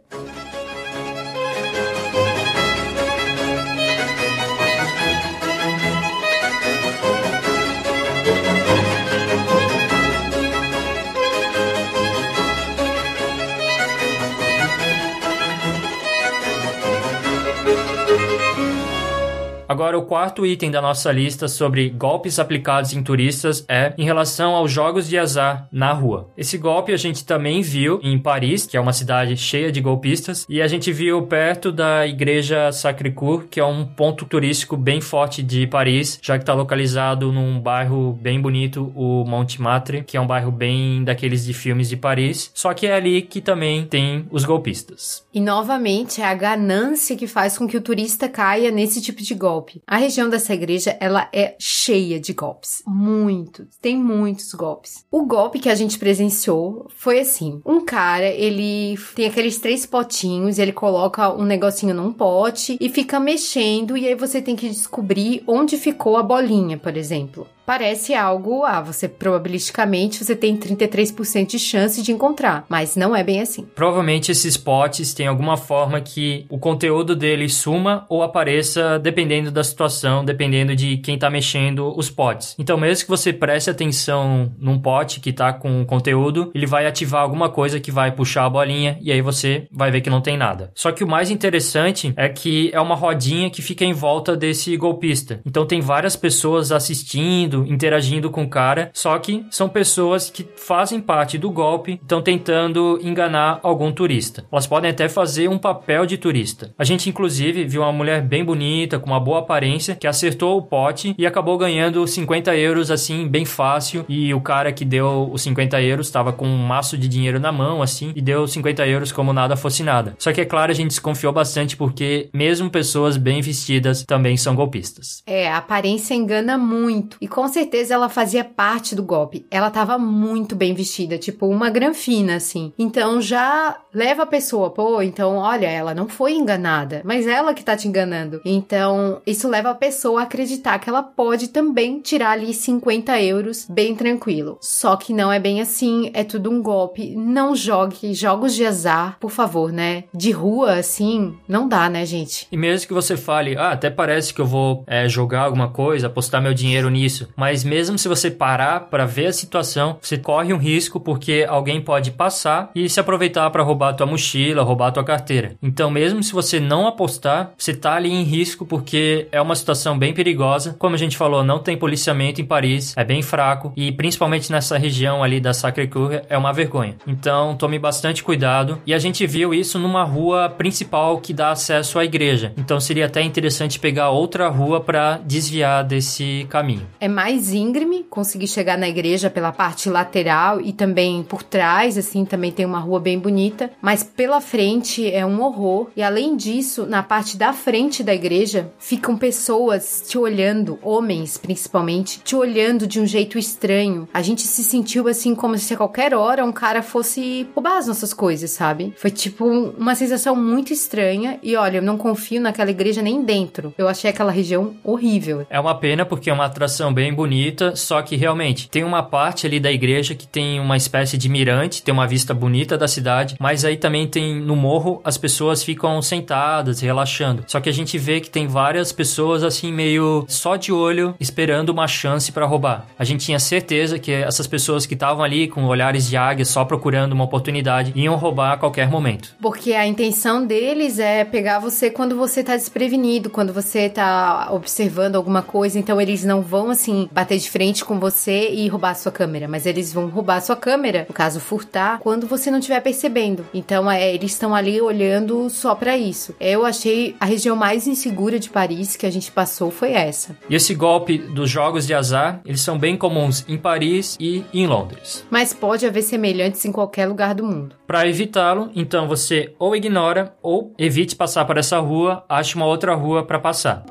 [19.71, 24.53] Agora, o quarto item da nossa lista sobre golpes aplicados em turistas é em relação
[24.53, 26.29] aos jogos de azar na rua.
[26.35, 30.45] Esse golpe a gente também viu em Paris, que é uma cidade cheia de golpistas,
[30.49, 35.41] e a gente viu perto da igreja Sacré-Cœur, que é um ponto turístico bem forte
[35.41, 40.27] de Paris, já que está localizado num bairro bem bonito, o Montmartre, que é um
[40.27, 44.43] bairro bem daqueles de filmes de Paris, só que é ali que também tem os
[44.43, 45.25] golpistas.
[45.33, 49.33] E novamente é a ganância que faz com que o turista caia nesse tipo de
[49.33, 49.81] golpe.
[49.87, 52.83] A região dessa igreja, ela é cheia de golpes.
[52.85, 53.67] Muitos.
[53.81, 55.05] Tem muitos golpes.
[55.09, 57.61] O golpe que a gente presenciou foi assim.
[57.65, 63.19] Um cara, ele tem aqueles três potinhos, ele coloca um negocinho num pote e fica
[63.19, 67.47] mexendo e aí você tem que descobrir onde ficou a bolinha, por exemplo.
[67.65, 73.23] Parece algo, ah, você probabilisticamente você tem 33% de chance de encontrar, mas não é
[73.23, 73.65] bem assim.
[73.75, 79.63] Provavelmente esses potes têm alguma forma que o conteúdo dele suma ou apareça dependendo da
[79.63, 82.55] situação, dependendo de quem tá mexendo os potes.
[82.57, 87.21] Então, mesmo que você preste atenção num pote que tá com conteúdo, ele vai ativar
[87.21, 90.37] alguma coisa que vai puxar a bolinha e aí você vai ver que não tem
[90.37, 90.71] nada.
[90.75, 94.75] Só que o mais interessante é que é uma rodinha que fica em volta desse
[94.77, 95.41] golpista.
[95.45, 100.99] Então tem várias pessoas assistindo, interagindo com o cara, só que são pessoas que fazem
[100.99, 104.45] parte do golpe, estão tentando enganar algum turista.
[104.51, 106.73] Elas podem até fazer um papel de turista.
[106.77, 110.61] A gente inclusive viu uma mulher bem bonita, com uma boa aparência, que acertou o
[110.61, 114.05] pote e acabou ganhando 50 euros assim, bem fácil.
[114.07, 117.51] E o cara que deu os 50 euros estava com um maço de dinheiro na
[117.51, 120.15] mão, assim, e deu 50 euros como nada fosse nada.
[120.17, 124.55] Só que é claro, a gente desconfiou bastante porque mesmo pessoas bem vestidas também são
[124.55, 125.21] golpistas.
[125.25, 127.17] É, a aparência engana muito.
[127.21, 129.47] E com certeza ela fazia parte do golpe.
[129.49, 132.71] Ela tava muito bem vestida, tipo uma granfina, assim.
[132.77, 137.63] Então já leva a pessoa, pô, então olha, ela não foi enganada, mas ela que
[137.63, 138.39] tá te enganando.
[138.45, 143.65] Então isso leva a pessoa a acreditar que ela pode também tirar ali 50 euros
[143.67, 144.59] bem tranquilo.
[144.61, 147.15] Só que não é bem assim, é tudo um golpe.
[147.15, 150.03] Não jogue jogos de azar, por favor, né?
[150.13, 152.47] De rua, assim, não dá, né, gente?
[152.51, 156.05] E mesmo que você fale, ah, até parece que eu vou é, jogar alguma coisa,
[156.05, 160.53] apostar meu dinheiro nisso, mas mesmo se você parar para ver a situação, você corre
[160.53, 165.03] um risco porque alguém pode passar e se aproveitar para roubar tua mochila, roubar tua
[165.03, 165.55] carteira.
[165.61, 169.97] Então, mesmo se você não apostar, você tá ali em risco porque é uma situação
[169.97, 170.75] bem perigosa.
[170.77, 174.77] Como a gente falou, não tem policiamento em Paris, é bem fraco e principalmente nessa
[174.77, 176.95] região ali da Sacré-Cœur é uma vergonha.
[177.05, 178.81] Então, tome bastante cuidado.
[178.85, 182.53] E a gente viu isso numa rua principal que dá acesso à igreja.
[182.57, 186.87] Então, seria até interessante pegar outra rua para desviar desse caminho.
[186.99, 192.25] É mais íngreme, conseguir chegar na igreja pela parte lateral e também por trás, assim,
[192.25, 195.89] também tem uma rua bem bonita, mas pela frente é um horror.
[195.95, 202.19] E além disso, na parte da frente da igreja ficam pessoas te olhando, homens principalmente,
[202.23, 204.07] te olhando de um jeito estranho.
[204.13, 207.87] A gente se sentiu assim como se a qualquer hora um cara fosse roubar as
[207.87, 208.93] nossas coisas, sabe?
[208.97, 213.73] Foi tipo uma sensação muito estranha e olha, eu não confio naquela igreja nem dentro.
[213.77, 215.45] Eu achei aquela região horrível.
[215.49, 219.45] É uma pena porque é uma atração bem bonita, só que realmente tem uma parte
[219.45, 223.35] ali da igreja que tem uma espécie de mirante, tem uma vista bonita da cidade,
[223.39, 227.43] mas aí também tem no morro as pessoas ficam sentadas, relaxando.
[227.47, 231.69] Só que a gente vê que tem várias pessoas assim meio só de olho esperando
[231.69, 232.87] uma chance para roubar.
[232.97, 236.65] A gente tinha certeza que essas pessoas que estavam ali com olhares de águia só
[236.65, 239.35] procurando uma oportunidade iam roubar a qualquer momento.
[239.41, 245.15] Porque a intenção deles é pegar você quando você tá desprevenido, quando você tá observando
[245.15, 248.95] alguma coisa, então eles não vão assim bater de frente com você e roubar a
[248.95, 252.59] sua câmera, mas eles vão roubar a sua câmera, no caso furtar, quando você não
[252.59, 253.45] estiver percebendo.
[253.53, 256.35] Então é, eles estão ali olhando só para isso.
[256.39, 260.35] Eu achei a região mais insegura de Paris que a gente passou foi essa.
[260.49, 264.67] E esse golpe dos jogos de azar, eles são bem comuns em Paris e em
[264.67, 265.25] Londres.
[265.29, 267.75] Mas pode haver semelhantes em qualquer lugar do mundo.
[267.87, 272.95] Para evitá-lo, então você ou ignora ou evite passar por essa rua, ache uma outra
[272.95, 273.83] rua para passar.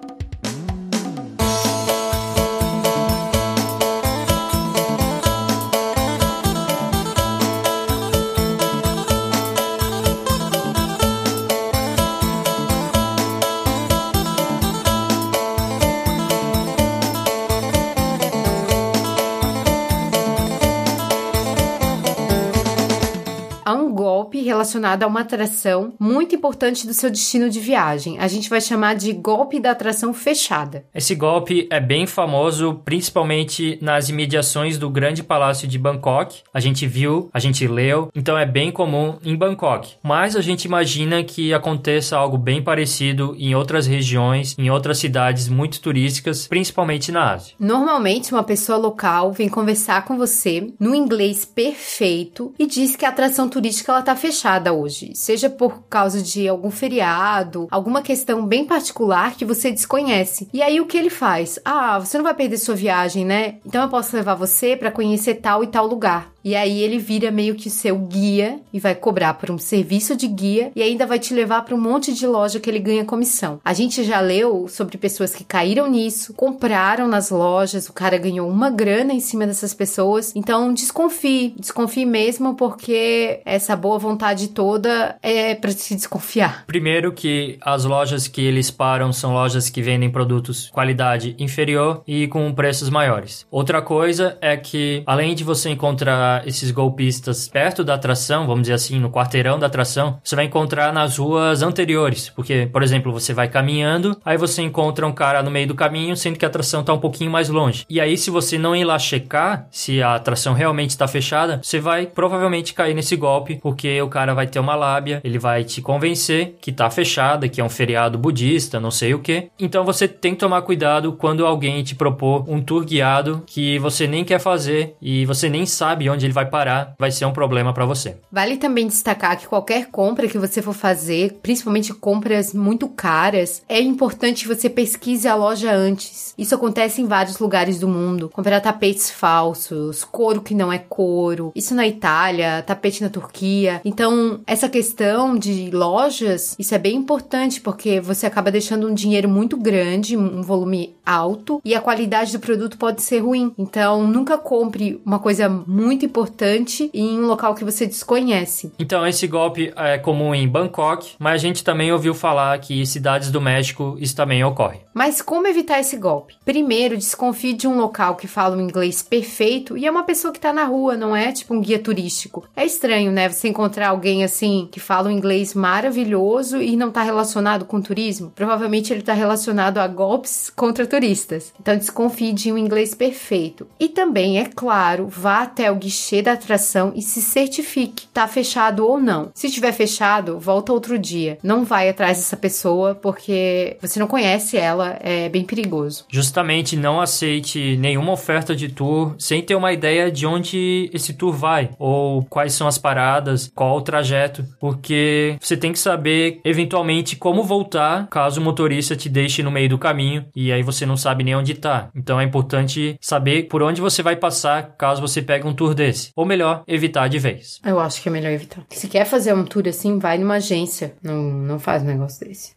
[24.71, 28.19] Relacionada a uma atração muito importante do seu destino de viagem.
[28.19, 30.85] A gente vai chamar de golpe da atração fechada.
[30.95, 36.43] Esse golpe é bem famoso, principalmente nas imediações do Grande Palácio de Bangkok.
[36.55, 39.95] A gente viu, a gente leu, então é bem comum em Bangkok.
[40.03, 45.49] Mas a gente imagina que aconteça algo bem parecido em outras regiões, em outras cidades
[45.49, 47.55] muito turísticas, principalmente na Ásia.
[47.59, 53.09] Normalmente, uma pessoa local vem conversar com você no inglês perfeito e diz que a
[53.09, 58.65] atração turística ela tá fechada hoje, seja por causa de algum feriado, alguma questão bem
[58.65, 60.49] particular que você desconhece.
[60.53, 61.59] E aí o que ele faz?
[61.65, 63.57] Ah, você não vai perder sua viagem, né?
[63.65, 66.33] Então eu posso levar você para conhecer tal e tal lugar.
[66.45, 70.27] E aí ele vira meio que seu guia e vai cobrar por um serviço de
[70.27, 73.61] guia e ainda vai te levar para um monte de loja que ele ganha comissão.
[73.65, 78.49] A gente já leu sobre pessoas que caíram nisso, compraram nas lojas, o cara ganhou
[78.49, 80.33] uma grana em cima dessas pessoas.
[80.35, 86.65] Então desconfie, desconfie mesmo porque essa boa vontade toda é para se desconfiar.
[86.67, 92.27] Primeiro que as lojas que eles param são lojas que vendem produtos qualidade inferior e
[92.29, 93.47] com preços maiores.
[93.51, 98.75] Outra coisa é que além de você encontrar esses golpistas perto da atração, vamos dizer
[98.75, 103.33] assim, no quarteirão da atração, você vai encontrar nas ruas anteriores, porque, por exemplo, você
[103.33, 106.81] vai caminhando, aí você encontra um cara no meio do caminho, sendo que a atração
[106.81, 107.85] está um pouquinho mais longe.
[107.89, 111.81] E aí, se você não ir lá checar se a atração realmente está fechada, você
[111.81, 115.81] vai provavelmente cair nesse golpe, porque o cara vai ter uma lábia, ele vai te
[115.81, 119.49] convencer que está fechada, que é um feriado budista, não sei o que.
[119.59, 124.07] Então você tem que tomar cuidado quando alguém te propor um tour guiado que você
[124.07, 127.73] nem quer fazer e você nem sabe onde ele vai parar, vai ser um problema
[127.73, 128.17] para você.
[128.31, 133.81] Vale também destacar que qualquer compra que você for fazer, principalmente compras muito caras, é
[133.81, 136.35] importante você pesquise a loja antes.
[136.37, 138.29] Isso acontece em vários lugares do mundo.
[138.29, 141.53] Comprar tapetes falsos, couro que não é couro.
[141.55, 143.81] Isso na Itália, tapete na Turquia.
[143.85, 149.29] Então, essa questão de lojas, isso é bem importante porque você acaba deixando um dinheiro
[149.29, 153.53] muito grande, um volume alto, e a qualidade do produto pode ser ruim.
[153.59, 158.73] Então, nunca compre uma coisa muito importante em um local que você desconhece.
[158.79, 162.85] Então, esse golpe é comum em Bangkok, mas a gente também ouviu falar que em
[162.85, 164.81] cidades do México isso também ocorre.
[164.93, 166.35] Mas como evitar esse golpe?
[166.45, 170.41] Primeiro, desconfie de um local que fala um inglês perfeito e é uma pessoa que
[170.41, 172.45] tá na rua, não é tipo um guia turístico.
[172.57, 173.29] É estranho, né?
[173.29, 178.33] Você encontrar alguém assim que fala um inglês maravilhoso e não tá relacionado com turismo.
[178.35, 181.53] Provavelmente ele tá relacionado a golpes contra turistas.
[181.61, 183.67] Então desconfie de um inglês perfeito.
[183.79, 188.87] E também, é claro, vá até o guichê da atração e se certifique, tá fechado
[188.87, 189.31] ou não.
[189.35, 191.39] Se estiver fechado, volta outro dia.
[191.43, 196.05] Não vai atrás dessa pessoa porque você não conhece ela, é bem perigoso.
[196.09, 201.33] Justamente não aceite nenhuma oferta de tour sem ter uma ideia de onde esse tour
[201.33, 207.17] vai ou quais são as paradas, qual o trajeto, porque você tem que saber eventualmente
[207.17, 210.97] como voltar caso o motorista te deixe no meio do caminho e aí você não
[210.97, 211.91] sabe nem onde tá.
[211.95, 215.90] Então é importante saber por onde você vai passar caso você pegue um tour desse.
[216.17, 217.61] Ou melhor, evitar de vez.
[217.65, 218.65] Eu acho que é melhor evitar.
[218.71, 220.95] Se quer fazer um tour assim, vai numa agência.
[221.03, 222.55] Não, não faz um negócio desse.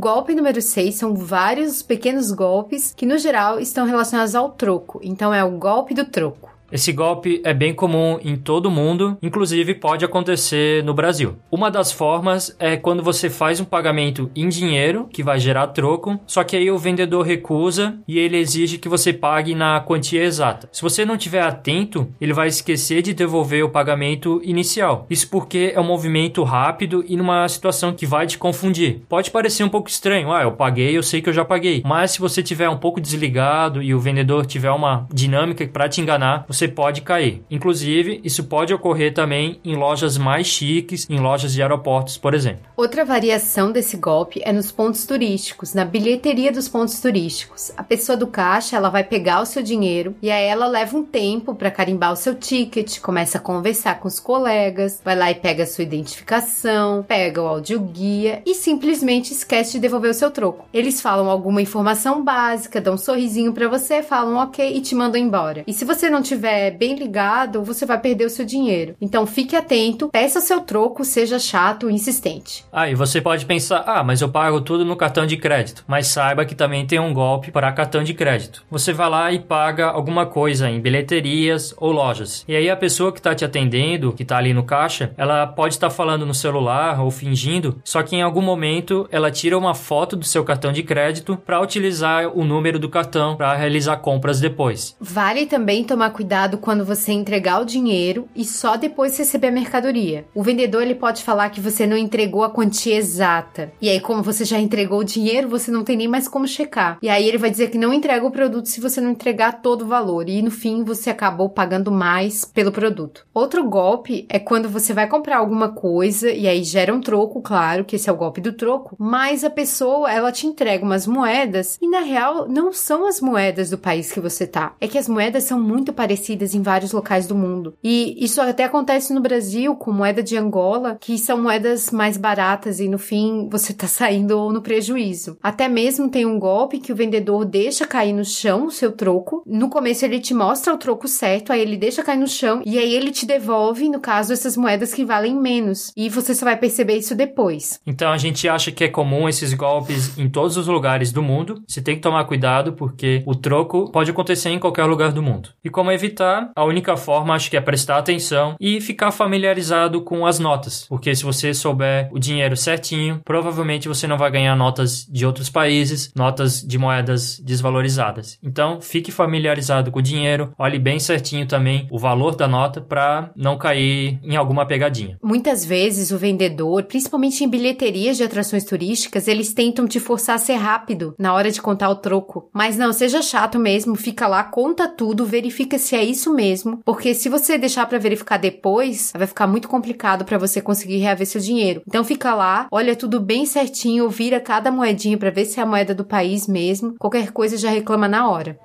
[0.00, 4.98] Golpe número 6 são vários pequenos golpes que, no geral, estão relacionados ao troco.
[5.02, 6.50] Então, é o golpe do troco.
[6.72, 11.36] Esse golpe é bem comum em todo mundo, inclusive pode acontecer no Brasil.
[11.50, 16.18] Uma das formas é quando você faz um pagamento em dinheiro, que vai gerar troco,
[16.26, 20.68] só que aí o vendedor recusa e ele exige que você pague na quantia exata.
[20.72, 25.06] Se você não estiver atento, ele vai esquecer de devolver o pagamento inicial.
[25.10, 29.02] Isso porque é um movimento rápido e numa situação que vai te confundir.
[29.08, 31.82] Pode parecer um pouco estranho, ah, eu paguei, eu sei que eu já paguei.
[31.84, 36.00] Mas se você tiver um pouco desligado e o vendedor tiver uma dinâmica para te
[36.00, 37.42] enganar, você você pode cair.
[37.50, 42.60] Inclusive, isso pode ocorrer também em lojas mais chiques, em lojas de aeroportos, por exemplo.
[42.76, 47.72] Outra variação desse golpe é nos pontos turísticos, na bilheteria dos pontos turísticos.
[47.76, 51.04] A pessoa do caixa, ela vai pegar o seu dinheiro e aí ela leva um
[51.04, 55.34] tempo para carimbar o seu ticket, começa a conversar com os colegas, vai lá e
[55.34, 60.66] pega a sua identificação, pega o audioguia e simplesmente esquece de devolver o seu troco.
[60.74, 65.20] Eles falam alguma informação básica, dão um sorrisinho para você, falam ok e te mandam
[65.20, 65.64] embora.
[65.66, 68.96] E se você não tiver estiver bem ligado, você vai perder o seu dinheiro.
[69.00, 72.64] Então fique atento, peça seu troco, seja chato e insistente.
[72.72, 75.84] Ah, e você pode pensar: ah, mas eu pago tudo no cartão de crédito.
[75.86, 78.64] Mas saiba que também tem um golpe para cartão de crédito.
[78.70, 82.44] Você vai lá e paga alguma coisa em bilheterias ou lojas.
[82.48, 85.74] E aí a pessoa que está te atendendo, que está ali no caixa, ela pode
[85.74, 89.74] estar tá falando no celular ou fingindo, só que em algum momento ela tira uma
[89.74, 94.40] foto do seu cartão de crédito para utilizar o número do cartão para realizar compras
[94.40, 94.96] depois.
[95.00, 100.26] Vale também tomar cuidado quando você entregar o dinheiro e só depois receber a mercadoria.
[100.34, 103.72] O vendedor ele pode falar que você não entregou a quantia exata.
[103.80, 106.98] E aí, como você já entregou o dinheiro, você não tem nem mais como checar.
[107.02, 109.82] E aí ele vai dizer que não entrega o produto se você não entregar todo
[109.82, 110.28] o valor.
[110.28, 113.26] E no fim você acabou pagando mais pelo produto.
[113.34, 117.84] Outro golpe é quando você vai comprar alguma coisa e aí gera um troco, claro,
[117.84, 121.78] que esse é o golpe do troco, mas a pessoa ela te entrega umas moedas
[121.80, 124.74] e na real não são as moedas do país que você tá.
[124.80, 127.74] É que as moedas são muito parecidas em vários locais do mundo.
[127.82, 132.80] E isso até acontece no Brasil com moeda de Angola, que são moedas mais baratas
[132.80, 135.36] e no fim você tá saindo no prejuízo.
[135.42, 139.42] Até mesmo tem um golpe que o vendedor deixa cair no chão o seu troco.
[139.46, 142.78] No começo ele te mostra o troco certo, aí ele deixa cair no chão e
[142.78, 145.92] aí ele te devolve, no caso, essas moedas que valem menos.
[145.96, 147.80] E você só vai perceber isso depois.
[147.86, 151.62] Então a gente acha que é comum esses golpes em todos os lugares do mundo.
[151.66, 155.50] Você tem que tomar cuidado porque o troco pode acontecer em qualquer lugar do mundo.
[155.64, 156.50] E como evitar?
[156.54, 161.14] A única forma acho que é prestar atenção e ficar familiarizado com as notas, porque
[161.14, 166.10] se você souber o dinheiro certinho, provavelmente você não vai ganhar notas de outros países,
[166.14, 168.38] notas de moedas desvalorizadas.
[168.42, 173.30] Então, fique familiarizado com o dinheiro, olhe bem certinho também o valor da nota para
[173.36, 175.16] não cair em alguma pegadinha.
[175.22, 180.38] Muitas vezes o vendedor, principalmente em bilheterias de atrações turísticas, eles tentam te forçar a
[180.38, 182.50] ser rápido na hora de contar o troco.
[182.52, 187.14] Mas não, seja chato mesmo, fica lá, conta tudo, verifica se é isso mesmo, porque
[187.14, 191.40] se você deixar para verificar depois, vai ficar muito complicado para você conseguir reaver seu
[191.40, 191.82] dinheiro.
[191.86, 195.66] Então fica lá, olha tudo bem certinho, vira cada moedinha para ver se é a
[195.66, 196.94] moeda do país mesmo.
[196.98, 198.58] Qualquer coisa já reclama na hora.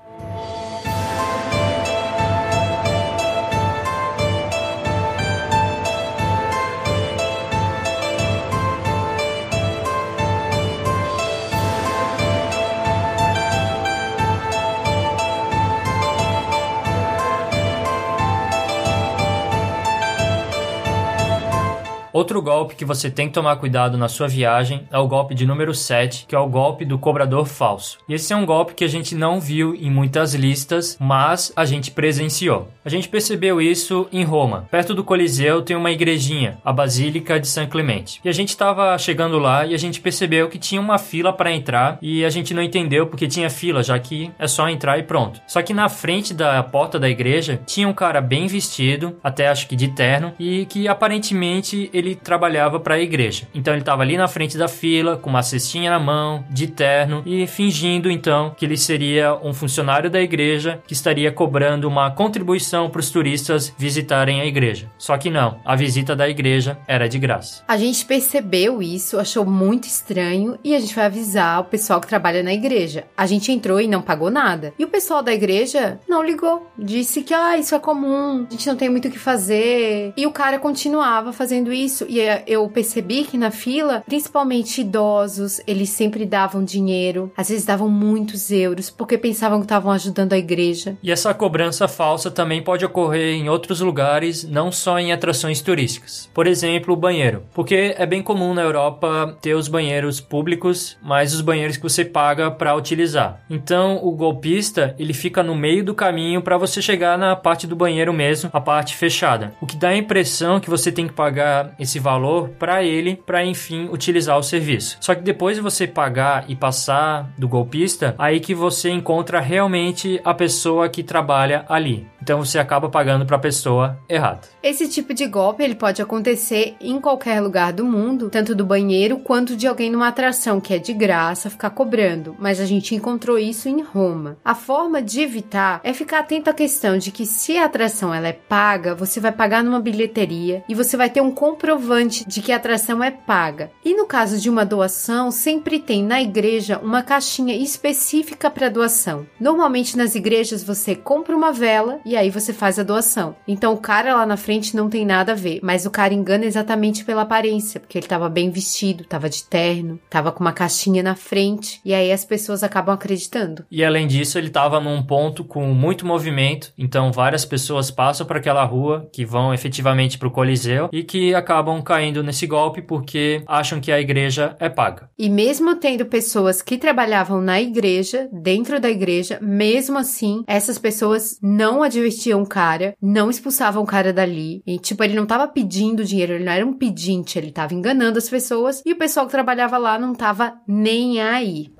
[22.16, 25.46] Outro golpe que você tem que tomar cuidado na sua viagem é o golpe de
[25.46, 27.98] número 7, que é o golpe do cobrador falso.
[28.08, 31.66] E esse é um golpe que a gente não viu em muitas listas, mas a
[31.66, 32.70] gente presenciou.
[32.86, 34.66] A gente percebeu isso em Roma.
[34.72, 38.22] Perto do Coliseu tem uma igrejinha, a Basílica de São Clemente.
[38.24, 41.52] E a gente estava chegando lá e a gente percebeu que tinha uma fila para
[41.52, 45.04] entrar e a gente não entendeu porque tinha fila, já que é só entrar e
[45.04, 45.42] pronto.
[45.46, 49.68] Só que na frente da porta da igreja tinha um cara bem vestido, até acho
[49.68, 53.48] que de terno, e que aparentemente ele ele trabalhava para a igreja.
[53.54, 57.24] Então ele estava ali na frente da fila, com uma cestinha na mão, de terno
[57.26, 62.90] e fingindo então que ele seria um funcionário da igreja que estaria cobrando uma contribuição
[62.90, 64.90] para os turistas visitarem a igreja.
[64.98, 67.64] Só que não, a visita da igreja era de graça.
[67.68, 72.08] A gente percebeu isso, achou muito estranho e a gente vai avisar o pessoal que
[72.08, 73.06] trabalha na igreja.
[73.18, 74.74] A gente entrou e não pagou nada.
[74.78, 78.68] E o pessoal da igreja não ligou, disse que ah, isso é comum, a gente
[78.68, 80.14] não tem muito o que fazer.
[80.16, 84.82] E o cara continuava fazendo isso isso e é, eu percebi que na fila, principalmente
[84.82, 90.34] idosos, eles sempre davam dinheiro, às vezes davam muitos euros, porque pensavam que estavam ajudando
[90.34, 90.98] a igreja.
[91.02, 96.30] E essa cobrança falsa também pode ocorrer em outros lugares, não só em atrações turísticas.
[96.34, 101.34] Por exemplo, o banheiro, porque é bem comum na Europa ter os banheiros públicos, mas
[101.34, 103.42] os banheiros que você paga para utilizar.
[103.50, 107.76] Então, o golpista, ele fica no meio do caminho para você chegar na parte do
[107.76, 109.54] banheiro mesmo, a parte fechada.
[109.62, 113.46] O que dá a impressão que você tem que pagar esse valor para ele para
[113.46, 114.98] enfim utilizar o serviço.
[115.00, 120.20] Só que depois de você pagar e passar do golpista, aí que você encontra realmente
[120.24, 122.06] a pessoa que trabalha ali.
[122.22, 124.42] Então você acaba pagando para a pessoa errada.
[124.62, 129.20] Esse tipo de golpe ele pode acontecer em qualquer lugar do mundo, tanto do banheiro
[129.20, 133.38] quanto de alguém numa atração que é de graça ficar cobrando, mas a gente encontrou
[133.38, 134.38] isso em Roma.
[134.44, 138.28] A forma de evitar é ficar atento à questão de que se a atração ela
[138.28, 141.32] é paga, você vai pagar numa bilheteria e você vai ter um
[141.66, 143.72] comprovante de que a atração é paga.
[143.84, 149.26] E no caso de uma doação, sempre tem na igreja uma caixinha específica para doação.
[149.40, 153.36] Normalmente nas igrejas você compra uma vela e aí você faz a doação.
[153.48, 156.46] Então o cara lá na frente não tem nada a ver, mas o cara engana
[156.46, 161.02] exatamente pela aparência, porque ele tava bem vestido, tava de terno, tava com uma caixinha
[161.02, 163.66] na frente, e aí as pessoas acabam acreditando.
[163.72, 168.38] E além disso, ele tava num ponto com muito movimento, então várias pessoas passam para
[168.38, 173.80] aquela rua que vão efetivamente pro Coliseu e que acabam caindo nesse golpe porque acham
[173.80, 175.10] que a igreja é paga.
[175.18, 181.38] E mesmo tendo pessoas que trabalhavam na igreja, dentro da igreja, mesmo assim, essas pessoas
[181.42, 184.64] não advertiram vestia um cara, não expulsava um cara dali.
[184.66, 188.18] E, tipo, ele não tava pedindo dinheiro, ele não era um pedinte, ele tava enganando
[188.18, 188.82] as pessoas.
[188.86, 191.74] E o pessoal que trabalhava lá não tava nem aí.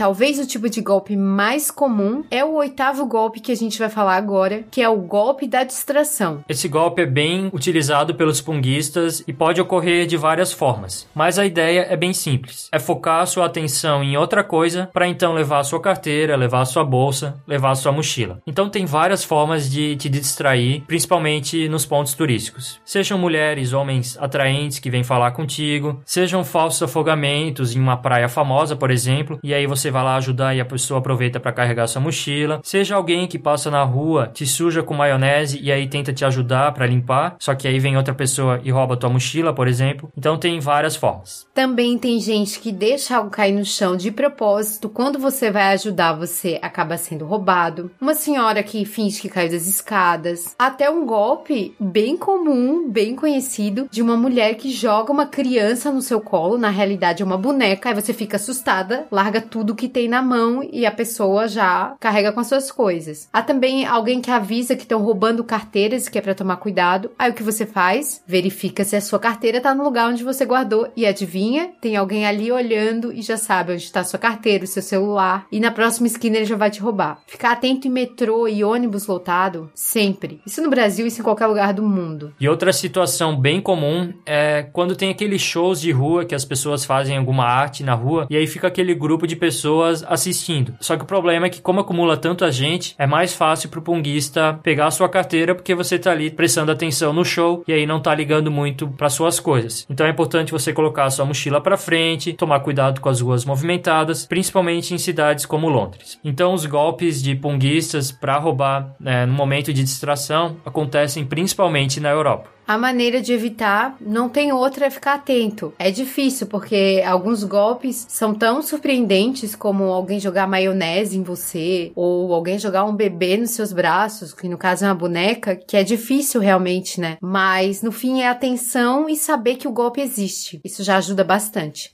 [0.00, 3.90] Talvez o tipo de golpe mais comum é o oitavo golpe que a gente vai
[3.90, 6.42] falar agora, que é o golpe da distração.
[6.48, 11.44] Esse golpe é bem utilizado pelos punguistas e pode ocorrer de várias formas, mas a
[11.44, 15.82] ideia é bem simples: é focar sua atenção em outra coisa para então levar sua
[15.82, 18.40] carteira, levar sua bolsa, levar sua mochila.
[18.46, 22.80] Então tem várias formas de te distrair, principalmente nos pontos turísticos.
[22.86, 28.74] Sejam mulheres, homens atraentes que vêm falar contigo, sejam falsos afogamentos em uma praia famosa,
[28.74, 32.00] por exemplo, e aí você vai lá ajudar e a pessoa aproveita para carregar sua
[32.00, 32.60] mochila.
[32.62, 36.72] Seja alguém que passa na rua, te suja com maionese e aí tenta te ajudar
[36.72, 40.10] para limpar, só que aí vem outra pessoa e rouba tua mochila, por exemplo.
[40.16, 41.46] Então tem várias formas.
[41.54, 44.88] Também tem gente que deixa algo cair no chão de propósito.
[44.88, 47.90] Quando você vai ajudar, você acaba sendo roubado.
[48.00, 50.54] Uma senhora que finge que caiu das escadas.
[50.58, 56.02] Até um golpe bem comum, bem conhecido, de uma mulher que joga uma criança no
[56.02, 56.58] seu colo.
[56.58, 57.88] Na realidade, é uma boneca.
[57.88, 62.32] Aí você fica assustada, larga tudo que tem na mão e a pessoa já carrega
[62.32, 63.30] com as suas coisas.
[63.32, 67.10] Há também alguém que avisa que estão roubando carteiras, que é para tomar cuidado.
[67.18, 68.22] Aí o que você faz?
[68.26, 71.70] Verifica se a sua carteira tá no lugar onde você guardou e adivinha?
[71.80, 75.46] Tem alguém ali olhando e já sabe onde está sua carteira, o seu celular.
[75.50, 77.22] E na próxima esquina ele já vai te roubar.
[77.26, 80.42] Ficar atento em metrô e ônibus lotado, sempre.
[80.44, 82.34] Isso no Brasil, isso em qualquer lugar do mundo.
[82.38, 86.84] E outra situação bem comum é quando tem aqueles shows de rua que as pessoas
[86.84, 89.69] fazem alguma arte na rua e aí fica aquele grupo de pessoas
[90.06, 90.74] assistindo.
[90.80, 94.58] Só que o problema é que como acumula tanta gente, é mais fácil pro punguista
[94.62, 98.00] pegar a sua carteira porque você tá ali prestando atenção no show e aí não
[98.00, 99.86] tá ligando muito para suas coisas.
[99.88, 103.44] Então é importante você colocar a sua mochila para frente, tomar cuidado com as ruas
[103.44, 106.18] movimentadas, principalmente em cidades como Londres.
[106.24, 112.10] Então os golpes de punguistas para roubar né, no momento de distração acontecem principalmente na
[112.10, 112.59] Europa.
[112.70, 115.74] A maneira de evitar não tem outra é ficar atento.
[115.76, 122.32] É difícil porque alguns golpes são tão surpreendentes como alguém jogar maionese em você ou
[122.32, 125.82] alguém jogar um bebê nos seus braços, que no caso é uma boneca, que é
[125.82, 127.18] difícil realmente, né?
[127.20, 130.60] Mas no fim é atenção e saber que o golpe existe.
[130.64, 131.92] Isso já ajuda bastante.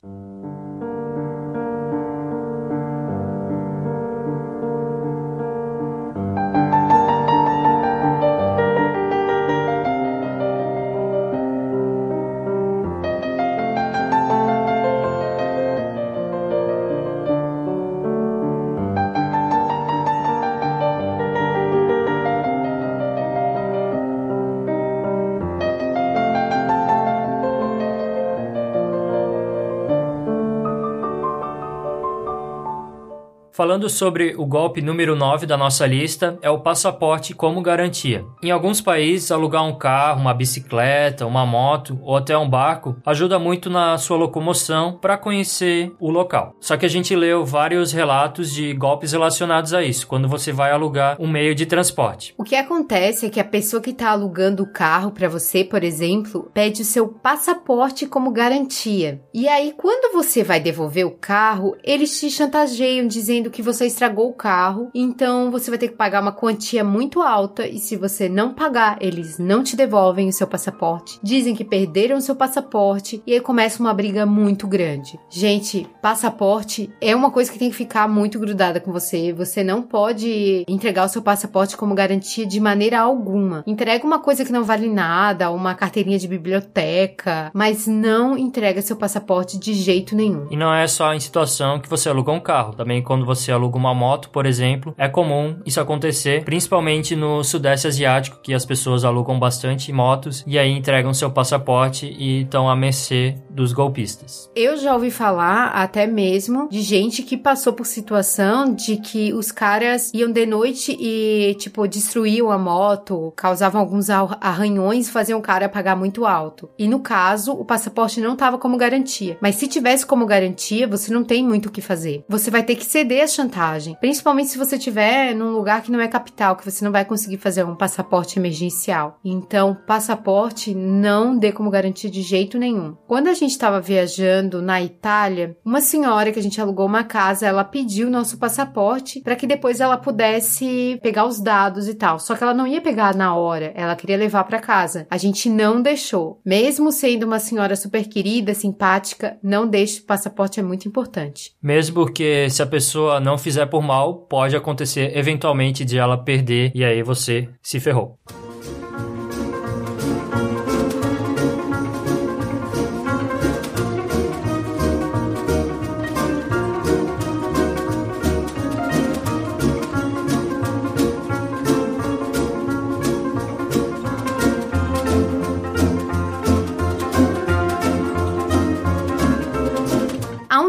[33.57, 38.23] Falando sobre o golpe número 9 da nossa lista, é o passaporte como garantia.
[38.43, 43.39] Em alguns países, alugar um carro, uma bicicleta, uma moto ou até um barco ajuda
[43.39, 46.55] muito na sua locomoção para conhecer o local.
[46.61, 50.71] Só que a gente leu vários relatos de golpes relacionados a isso, quando você vai
[50.71, 52.35] alugar um meio de transporte.
[52.37, 55.83] O que acontece é que a pessoa que está alugando o carro para você, por
[55.83, 59.23] exemplo, pede o seu passaporte como garantia.
[59.33, 63.87] E aí, quando você vai devolver o carro, eles te chantageiam dizendo dizendo que você
[63.87, 67.97] estragou o carro, então você vai ter que pagar uma quantia muito alta e se
[67.97, 71.19] você não pagar, eles não te devolvem o seu passaporte.
[71.23, 75.19] Dizem que perderam o seu passaporte e aí começa uma briga muito grande.
[75.31, 79.33] Gente, passaporte é uma coisa que tem que ficar muito grudada com você.
[79.33, 83.63] Você não pode entregar o seu passaporte como garantia de maneira alguma.
[83.67, 88.97] Entrega uma coisa que não vale nada, uma carteirinha de biblioteca, mas não entrega seu
[88.97, 90.47] passaporte de jeito nenhum.
[90.51, 93.53] E não é só em situação que você aluga um carro, também quando você você
[93.53, 98.65] aluga uma moto, por exemplo, é comum isso acontecer, principalmente no Sudeste Asiático, que as
[98.65, 104.51] pessoas alugam bastante motos e aí entregam seu passaporte e estão à mercê dos golpistas.
[104.55, 109.51] Eu já ouvi falar até mesmo de gente que passou por situação de que os
[109.51, 115.69] caras iam de noite e, tipo, destruíam a moto, causavam alguns arranhões faziam o cara
[115.69, 116.69] pagar muito alto.
[116.79, 119.39] E no caso, o passaporte não estava como garantia.
[119.41, 122.25] Mas se tivesse como garantia, você não tem muito o que fazer.
[122.29, 123.97] Você vai ter que ceder a chantagem.
[124.01, 127.37] Principalmente se você estiver num lugar que não é capital, que você não vai conseguir
[127.37, 129.19] fazer um passaporte emergencial.
[129.25, 132.97] Então, passaporte não dê como garantia de jeito nenhum.
[133.07, 137.47] Quando a gente estava viajando na Itália, uma senhora que a gente alugou uma casa,
[137.47, 142.19] ela pediu nosso passaporte para que depois ela pudesse pegar os dados e tal.
[142.19, 145.07] Só que ela não ia pegar na hora, ela queria levar para casa.
[145.11, 146.41] A gente não deixou.
[146.45, 151.55] Mesmo sendo uma senhora super querida, simpática, não deixe, o passaporte é muito importante.
[151.63, 156.73] Mesmo porque se a pessoa não fizer por mal, pode acontecer eventualmente de ela perder
[156.75, 158.19] e aí você se ferrou.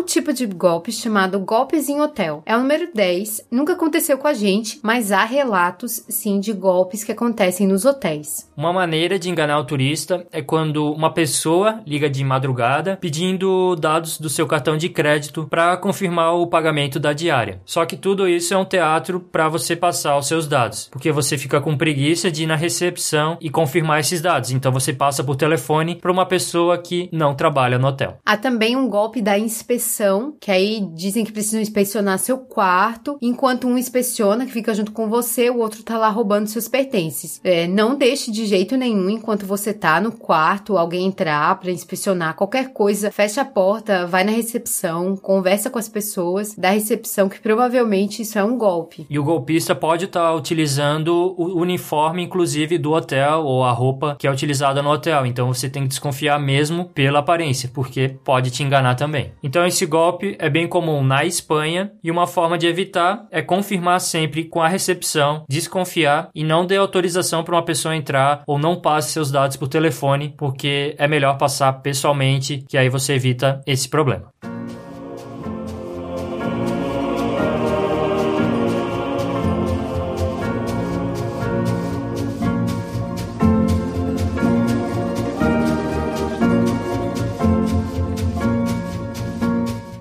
[0.08, 2.42] Tipo de golpe chamado golpes em hotel.
[2.46, 7.04] É o número 10, nunca aconteceu com a gente, mas há relatos sim de golpes
[7.04, 8.50] que acontecem nos hotéis.
[8.56, 14.18] Uma maneira de enganar o turista é quando uma pessoa liga de madrugada pedindo dados
[14.18, 17.62] do seu cartão de crédito para confirmar o pagamento da diária.
[17.66, 21.38] Só que tudo isso é um teatro para você passar os seus dados, porque você
[21.38, 24.52] fica com preguiça de ir na recepção e confirmar esses dados.
[24.52, 28.18] Então você passa por telefone para uma pessoa que não trabalha no hotel.
[28.26, 29.97] Há também um golpe da inspeção,
[30.40, 35.10] que aí dizem que precisam inspecionar seu quarto, enquanto um inspeciona, que fica junto com
[35.10, 37.40] você, o outro tá lá roubando seus pertences.
[37.44, 42.36] É, não deixe de jeito nenhum, enquanto você tá no quarto, alguém entrar para inspecionar
[42.36, 47.40] qualquer coisa, fecha a porta, vai na recepção, conversa com as pessoas da recepção, que
[47.40, 49.06] provavelmente isso é um golpe.
[49.10, 54.16] E o golpista pode estar tá utilizando o uniforme, inclusive, do hotel ou a roupa
[54.20, 55.26] que é utilizada no hotel.
[55.26, 59.32] Então você tem que desconfiar mesmo pela aparência, porque pode te enganar também.
[59.42, 64.00] Então esse golpe é bem comum na Espanha e uma forma de evitar é confirmar
[64.00, 68.80] sempre com a recepção, desconfiar e não dê autorização para uma pessoa entrar ou não
[68.80, 73.88] passe seus dados por telefone, porque é melhor passar pessoalmente, que aí você evita esse
[73.90, 74.28] problema.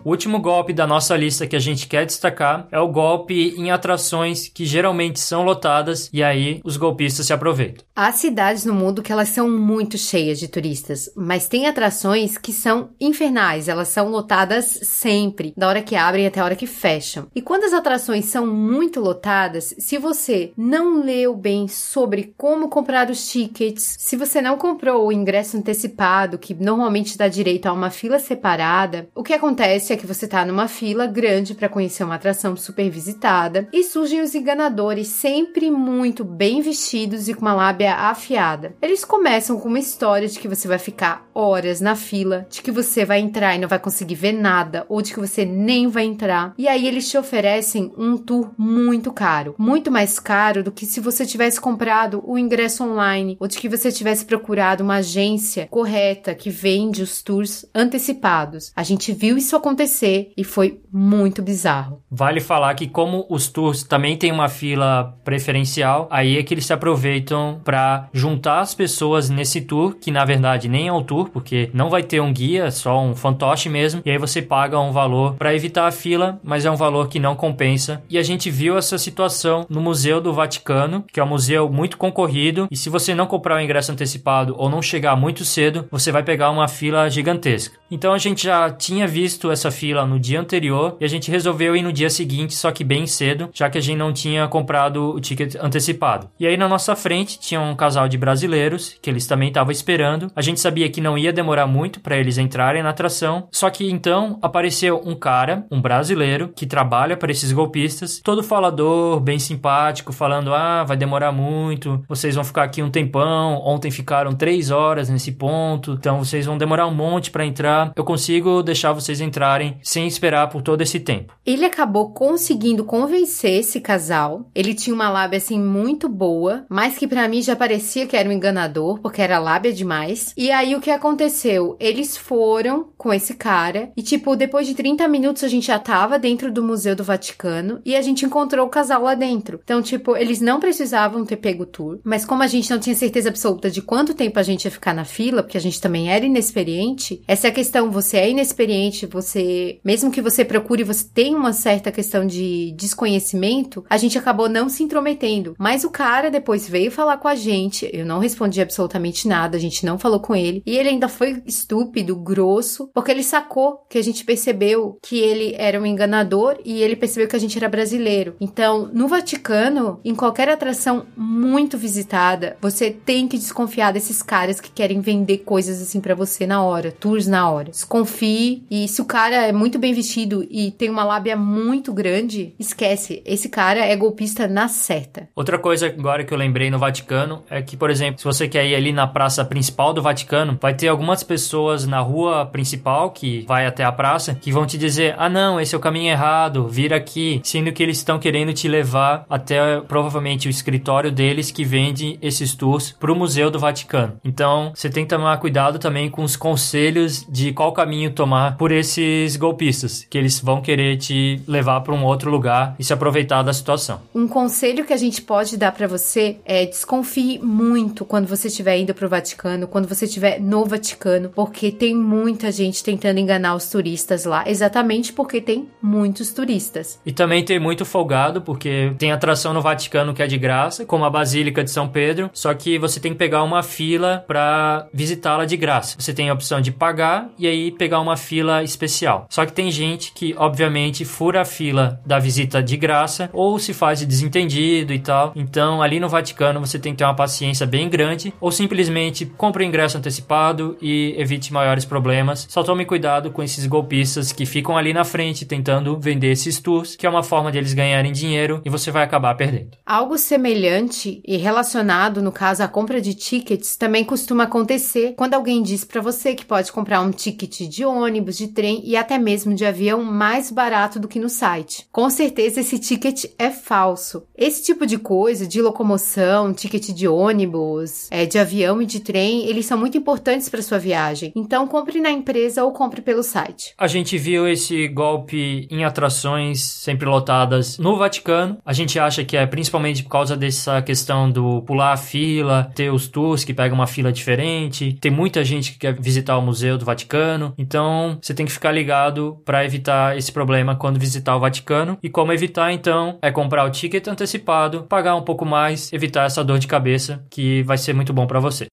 [0.06, 3.72] O último golpe da nossa lista que a gente quer destacar é o golpe em
[3.72, 7.84] atrações que geralmente são lotadas e aí os golpistas se aproveitam.
[7.96, 12.52] Há cidades no mundo que elas são muito cheias de turistas, mas tem atrações que
[12.52, 17.26] são infernais, elas são lotadas sempre, da hora que abrem até a hora que fecham.
[17.34, 23.10] E quando as atrações são muito lotadas, se você não leu bem sobre como comprar
[23.10, 27.90] os tickets, se você não comprou o ingresso antecipado, que normalmente dá direito a uma
[27.90, 32.04] fila separada, o que acontece é é que você tá numa fila grande para conhecer
[32.04, 37.54] uma atração super visitada e surgem os enganadores sempre muito bem vestidos e com uma
[37.54, 38.76] lábia afiada.
[38.80, 42.70] Eles começam com uma história de que você vai ficar horas na fila, de que
[42.70, 46.04] você vai entrar e não vai conseguir ver nada ou de que você nem vai
[46.04, 46.54] entrar.
[46.58, 51.00] E aí eles te oferecem um tour muito caro, muito mais caro do que se
[51.00, 56.34] você tivesse comprado o ingresso online ou de que você tivesse procurado uma agência correta
[56.34, 58.72] que vende os tours antecipados.
[58.76, 62.02] A gente viu isso acontecer acontecer e foi muito bizarro.
[62.10, 66.66] Vale falar que como os tours também tem uma fila preferencial, aí é que eles
[66.66, 71.30] se aproveitam para juntar as pessoas nesse tour, que na verdade nem é um tour,
[71.30, 74.92] porque não vai ter um guia, só um fantoche mesmo, e aí você paga um
[74.92, 78.02] valor para evitar a fila, mas é um valor que não compensa.
[78.08, 81.96] E a gente viu essa situação no Museu do Vaticano, que é um museu muito
[81.96, 86.10] concorrido, e se você não comprar o ingresso antecipado ou não chegar muito cedo, você
[86.10, 87.78] vai pegar uma fila gigantesca.
[87.90, 91.76] Então a gente já tinha visto essa fila no dia anterior e a gente resolveu
[91.76, 95.14] ir no dia seguinte, só que bem cedo, já que a gente não tinha comprado
[95.14, 96.28] o ticket antecipado.
[96.38, 100.30] E aí na nossa frente tinha um casal de brasileiros que eles também estavam esperando.
[100.34, 103.90] A gente sabia que não ia demorar muito para eles entrarem na atração, só que
[103.90, 110.12] então apareceu um cara, um brasileiro, que trabalha para esses golpistas, todo falador, bem simpático,
[110.12, 113.62] falando: ah, vai demorar muito, vocês vão ficar aqui um tempão.
[113.64, 117.75] Ontem ficaram três horas nesse ponto, então vocês vão demorar um monte para entrar.
[117.96, 121.34] Eu consigo deixar vocês entrarem sem esperar por todo esse tempo.
[121.44, 124.48] Ele acabou conseguindo convencer esse casal.
[124.54, 128.28] Ele tinha uma lábia assim muito boa, mas que para mim já parecia que era
[128.28, 130.32] um enganador, porque era lábia demais.
[130.36, 131.76] E aí o que aconteceu?
[131.78, 136.18] Eles foram com esse cara e tipo, depois de 30 minutos a gente já tava
[136.18, 139.60] dentro do Museu do Vaticano e a gente encontrou o casal lá dentro.
[139.62, 142.96] Então, tipo, eles não precisavam ter pego o tour, mas como a gente não tinha
[142.96, 146.10] certeza absoluta de quanto tempo a gente ia ficar na fila, porque a gente também
[146.10, 151.06] era inexperiente, essa é a questão, você é inexperiente, você mesmo que você procure, você
[151.06, 155.54] tem uma certa questão de desconhecimento, a gente acabou não se intrometendo.
[155.60, 159.60] Mas o cara depois veio falar com a gente, eu não respondi absolutamente nada, a
[159.60, 163.98] gente não falou com ele, e ele ainda foi estúpido, grosso, porque ele sacou que
[163.98, 167.68] a gente percebeu que ele era um enganador e ele percebeu que a gente era
[167.68, 168.34] brasileiro.
[168.40, 174.70] Então, no Vaticano, em qualquer atração muito visitada, você tem que desconfiar desses caras que
[174.70, 177.68] querem vender coisas assim para você na hora, tours na hora.
[177.68, 182.54] Desconfie e se o cara é muito bem vestido e tem uma lábia muito grande,
[182.58, 183.22] esquece.
[183.26, 185.28] Esse cara é golpista na certa.
[185.36, 188.66] Outra coisa agora que eu lembrei no Vaticano é que, por exemplo, se você quer
[188.66, 193.10] ir ali na praça principal do Vaticano, vai ter algumas pessoas na rua principal principal
[193.10, 196.10] que vai até a praça, que vão te dizer: "Ah, não, esse é o caminho
[196.10, 201.50] errado, vira aqui", sendo que eles estão querendo te levar até provavelmente o escritório deles
[201.50, 204.20] que vende esses tours para o Museu do Vaticano.
[204.24, 208.70] Então, você tem que tomar cuidado também com os conselhos de qual caminho tomar por
[208.70, 213.42] esses golpistas, que eles vão querer te levar para um outro lugar e se aproveitar
[213.42, 214.00] da situação.
[214.14, 218.78] Um conselho que a gente pode dar para você é desconfie muito quando você estiver
[218.78, 223.54] indo para o Vaticano, quando você estiver no Vaticano, porque tem muita gente tentando enganar
[223.54, 227.00] os turistas lá, exatamente porque tem muitos turistas.
[227.04, 231.04] E também tem muito folgado, porque tem atração no Vaticano que é de graça, como
[231.04, 235.44] a Basílica de São Pedro, só que você tem que pegar uma fila para visitá-la
[235.44, 235.96] de graça.
[235.98, 239.26] Você tem a opção de pagar e aí pegar uma fila especial.
[239.30, 243.72] Só que tem gente que, obviamente, fura a fila da visita de graça ou se
[243.72, 245.32] faz de desentendido e tal.
[245.34, 249.64] Então, ali no Vaticano, você tem que ter uma paciência bem grande ou simplesmente compre
[249.64, 252.46] o ingresso antecipado e evite maiores problemas.
[252.56, 256.96] Só tome cuidado com esses golpistas que ficam ali na frente tentando vender esses tours,
[256.96, 259.76] que é uma forma de eles ganharem dinheiro e você vai acabar perdendo.
[259.84, 265.62] Algo semelhante e relacionado, no caso, à compra de tickets, também costuma acontecer quando alguém
[265.62, 269.52] diz para você que pode comprar um ticket de ônibus, de trem e até mesmo
[269.52, 271.86] de avião mais barato do que no site.
[271.92, 274.22] Com certeza esse ticket é falso.
[274.34, 279.46] Esse tipo de coisa, de locomoção, ticket de ônibus, é, de avião e de trem,
[279.46, 281.34] eles são muito importantes para sua viagem.
[281.36, 283.74] Então compre na empresa ou compre pelo site.
[283.76, 288.58] A gente viu esse golpe em atrações sempre lotadas no Vaticano.
[288.64, 292.92] A gente acha que é principalmente por causa dessa questão do pular a fila, ter
[292.92, 294.96] os tours que pegam uma fila diferente.
[295.00, 297.54] Tem muita gente que quer visitar o Museu do Vaticano.
[297.58, 301.98] Então, você tem que ficar ligado para evitar esse problema quando visitar o Vaticano.
[302.02, 306.44] E como evitar, então, é comprar o ticket antecipado, pagar um pouco mais, evitar essa
[306.44, 308.66] dor de cabeça que vai ser muito bom para você.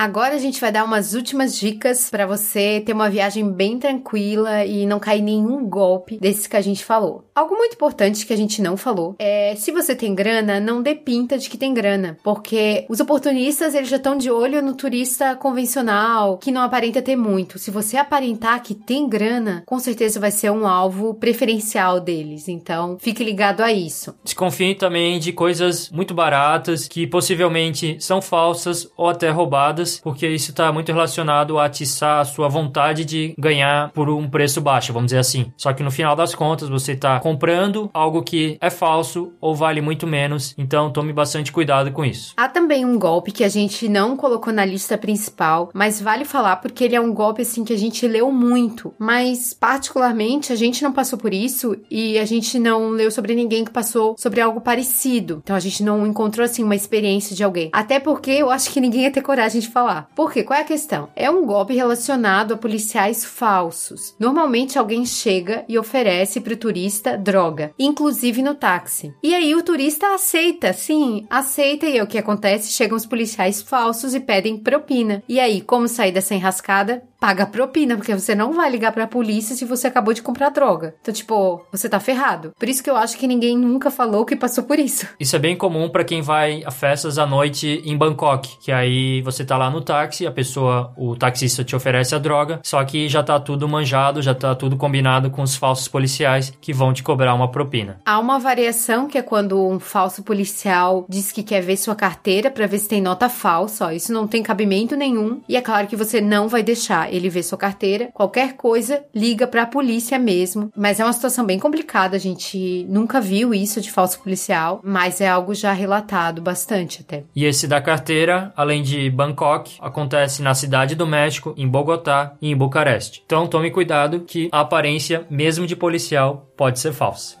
[0.00, 4.64] Agora a gente vai dar umas últimas dicas para você ter uma viagem bem tranquila
[4.64, 7.26] e não cair nenhum golpe desses que a gente falou.
[7.34, 10.94] Algo muito importante que a gente não falou é se você tem grana, não dê
[10.94, 15.36] pinta de que tem grana, porque os oportunistas eles já estão de olho no turista
[15.36, 17.58] convencional que não aparenta ter muito.
[17.58, 22.48] Se você aparentar que tem grana, com certeza vai ser um alvo preferencial deles.
[22.48, 24.14] Então, fique ligado a isso.
[24.24, 30.50] Desconfie também de coisas muito baratas que possivelmente são falsas ou até roubadas porque isso
[30.50, 35.06] está muito relacionado a atiçar a sua vontade de ganhar por um preço baixo, vamos
[35.06, 35.52] dizer assim.
[35.56, 39.80] Só que no final das contas, você está comprando algo que é falso ou vale
[39.80, 42.34] muito menos, então tome bastante cuidado com isso.
[42.36, 46.56] Há também um golpe que a gente não colocou na lista principal, mas vale falar
[46.56, 50.82] porque ele é um golpe assim que a gente leu muito, mas particularmente a gente
[50.82, 54.60] não passou por isso e a gente não leu sobre ninguém que passou sobre algo
[54.60, 55.40] parecido.
[55.42, 57.70] Então a gente não encontrou assim uma experiência de alguém.
[57.72, 60.08] Até porque eu acho que ninguém ia ter coragem de falar falar.
[60.14, 60.42] Por quê?
[60.42, 61.08] Qual é a questão?
[61.16, 64.14] É um golpe relacionado a policiais falsos.
[64.18, 69.14] Normalmente alguém chega e oferece para o turista droga, inclusive no táxi.
[69.22, 72.72] E aí o turista aceita, sim, aceita e é o que acontece?
[72.72, 75.22] Chegam os policiais falsos e pedem propina.
[75.28, 77.02] E aí, como sair dessa enrascada?
[77.20, 80.94] paga propina, porque você não vai ligar pra polícia se você acabou de comprar droga.
[81.02, 82.52] Então, tipo, você tá ferrado.
[82.58, 85.06] Por isso que eu acho que ninguém nunca falou que passou por isso.
[85.20, 89.20] Isso é bem comum para quem vai a festas à noite em Bangkok, que aí
[89.20, 93.08] você tá lá no táxi, a pessoa, o taxista te oferece a droga, só que
[93.08, 97.02] já tá tudo manjado, já tá tudo combinado com os falsos policiais que vão te
[97.02, 98.00] cobrar uma propina.
[98.04, 102.50] Há uma variação que é quando um falso policial diz que quer ver sua carteira
[102.50, 105.86] para ver se tem nota falsa, ó, isso não tem cabimento nenhum, e é claro
[105.86, 110.18] que você não vai deixar ele vê sua carteira, qualquer coisa, liga para a polícia
[110.18, 110.72] mesmo.
[110.76, 115.20] Mas é uma situação bem complicada, a gente nunca viu isso de falso policial, mas
[115.20, 117.24] é algo já relatado bastante até.
[117.34, 122.50] E esse da carteira, além de Bangkok, acontece na cidade do México, em Bogotá e
[122.50, 123.22] em Bucareste.
[123.24, 127.38] Então tome cuidado que a aparência, mesmo de policial, pode ser falsa.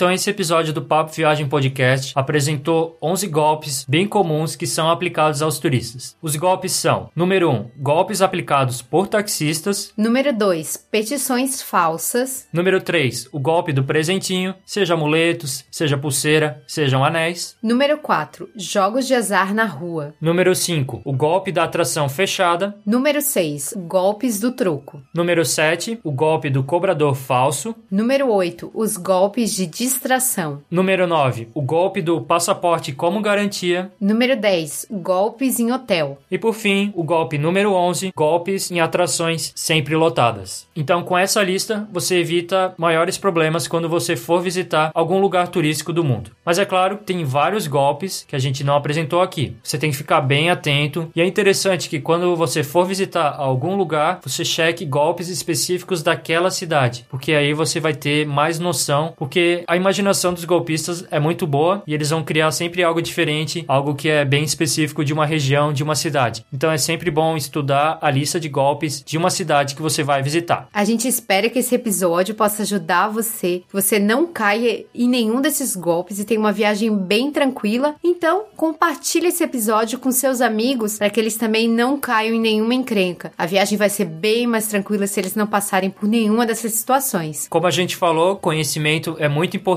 [0.00, 5.42] Então esse episódio do Papo Viagem Podcast apresentou 11 golpes bem comuns que são aplicados
[5.42, 6.16] aos turistas.
[6.22, 9.92] Os golpes são: número 1, golpes aplicados por taxistas.
[9.98, 12.48] Número 2, petições falsas.
[12.50, 17.54] Número 3, o golpe do presentinho, seja amuletos, seja pulseira, sejam anéis.
[17.62, 20.14] Número 4, jogos de azar na rua.
[20.18, 22.74] Número 5, o golpe da atração fechada.
[22.86, 25.02] Número 6, golpes do troco.
[25.14, 27.74] Número 7, o golpe do cobrador falso.
[27.90, 30.62] Número 8, os golpes de distração.
[30.70, 33.90] Número 9, o golpe do passaporte como garantia.
[34.00, 36.18] Número 10, golpes em hotel.
[36.30, 40.66] E por fim, o golpe número 11, golpes em atrações sempre lotadas.
[40.76, 45.92] Então, com essa lista, você evita maiores problemas quando você for visitar algum lugar turístico
[45.92, 46.30] do mundo.
[46.44, 49.56] Mas é claro, tem vários golpes que a gente não apresentou aqui.
[49.62, 53.76] Você tem que ficar bem atento e é interessante que quando você for visitar algum
[53.76, 59.64] lugar, você cheque golpes específicos daquela cidade, porque aí você vai ter mais noção, porque
[59.66, 63.94] a imaginação dos golpistas é muito boa e eles vão criar sempre algo diferente, algo
[63.94, 66.44] que é bem específico de uma região, de uma cidade.
[66.52, 70.22] Então é sempre bom estudar a lista de golpes de uma cidade que você vai
[70.22, 70.68] visitar.
[70.72, 75.40] A gente espera que esse episódio possa ajudar você, que você não caia em nenhum
[75.40, 77.94] desses golpes e tenha uma viagem bem tranquila.
[78.04, 82.74] Então, compartilhe esse episódio com seus amigos para que eles também não caiam em nenhuma
[82.74, 83.32] encrenca.
[83.36, 87.48] A viagem vai ser bem mais tranquila se eles não passarem por nenhuma dessas situações.
[87.48, 89.69] Como a gente falou, conhecimento é muito importante,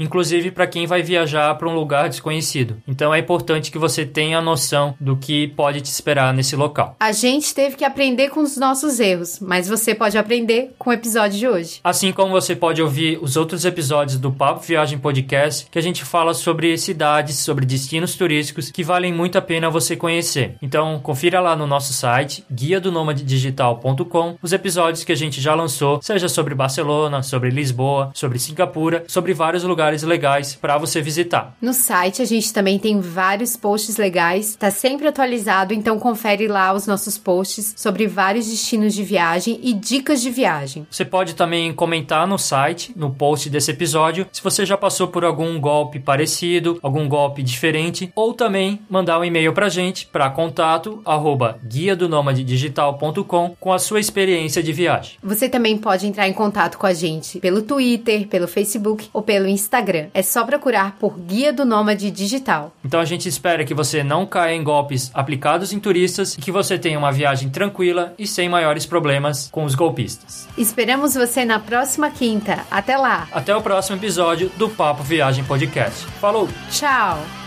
[0.00, 2.76] inclusive para quem vai viajar para um lugar desconhecido.
[2.86, 6.96] Então é importante que você tenha noção do que pode te esperar nesse local.
[7.00, 10.92] A gente teve que aprender com os nossos erros, mas você pode aprender com o
[10.92, 11.80] episódio de hoje.
[11.82, 16.04] Assim como você pode ouvir os outros episódios do Papo Viagem Podcast, que a gente
[16.04, 20.56] fala sobre cidades, sobre destinos turísticos que valem muito a pena você conhecer.
[20.60, 25.54] Então, confira lá no nosso site, guia do digital.com, os episódios que a gente já
[25.54, 31.56] lançou, seja sobre Barcelona, sobre Lisboa, sobre Singapura, sobre vários lugares legais para você visitar.
[31.62, 36.74] No site a gente também tem vários posts legais, tá sempre atualizado, então confere lá
[36.74, 40.86] os nossos posts sobre vários destinos de viagem e dicas de viagem.
[40.90, 45.24] Você pode também comentar no site, no post desse episódio, se você já passou por
[45.24, 51.00] algum golpe parecido, algum golpe diferente, ou também mandar um e-mail pra gente para contato
[51.04, 55.16] arroba guia do digital.com com a sua experiência de viagem.
[55.22, 59.48] Você também pode entrar em contato com a gente pelo Twitter, pelo Facebook ou pelo
[59.48, 60.06] Instagram.
[60.14, 62.72] É só procurar por Guia do Nômade Digital.
[62.84, 66.52] Então a gente espera que você não caia em golpes aplicados em turistas e que
[66.52, 70.48] você tenha uma viagem tranquila e sem maiores problemas com os golpistas.
[70.56, 72.60] Esperamos você na próxima quinta.
[72.70, 73.26] Até lá!
[73.32, 76.06] Até o próximo episódio do Papo Viagem Podcast.
[76.20, 76.48] Falou!
[76.70, 77.37] Tchau!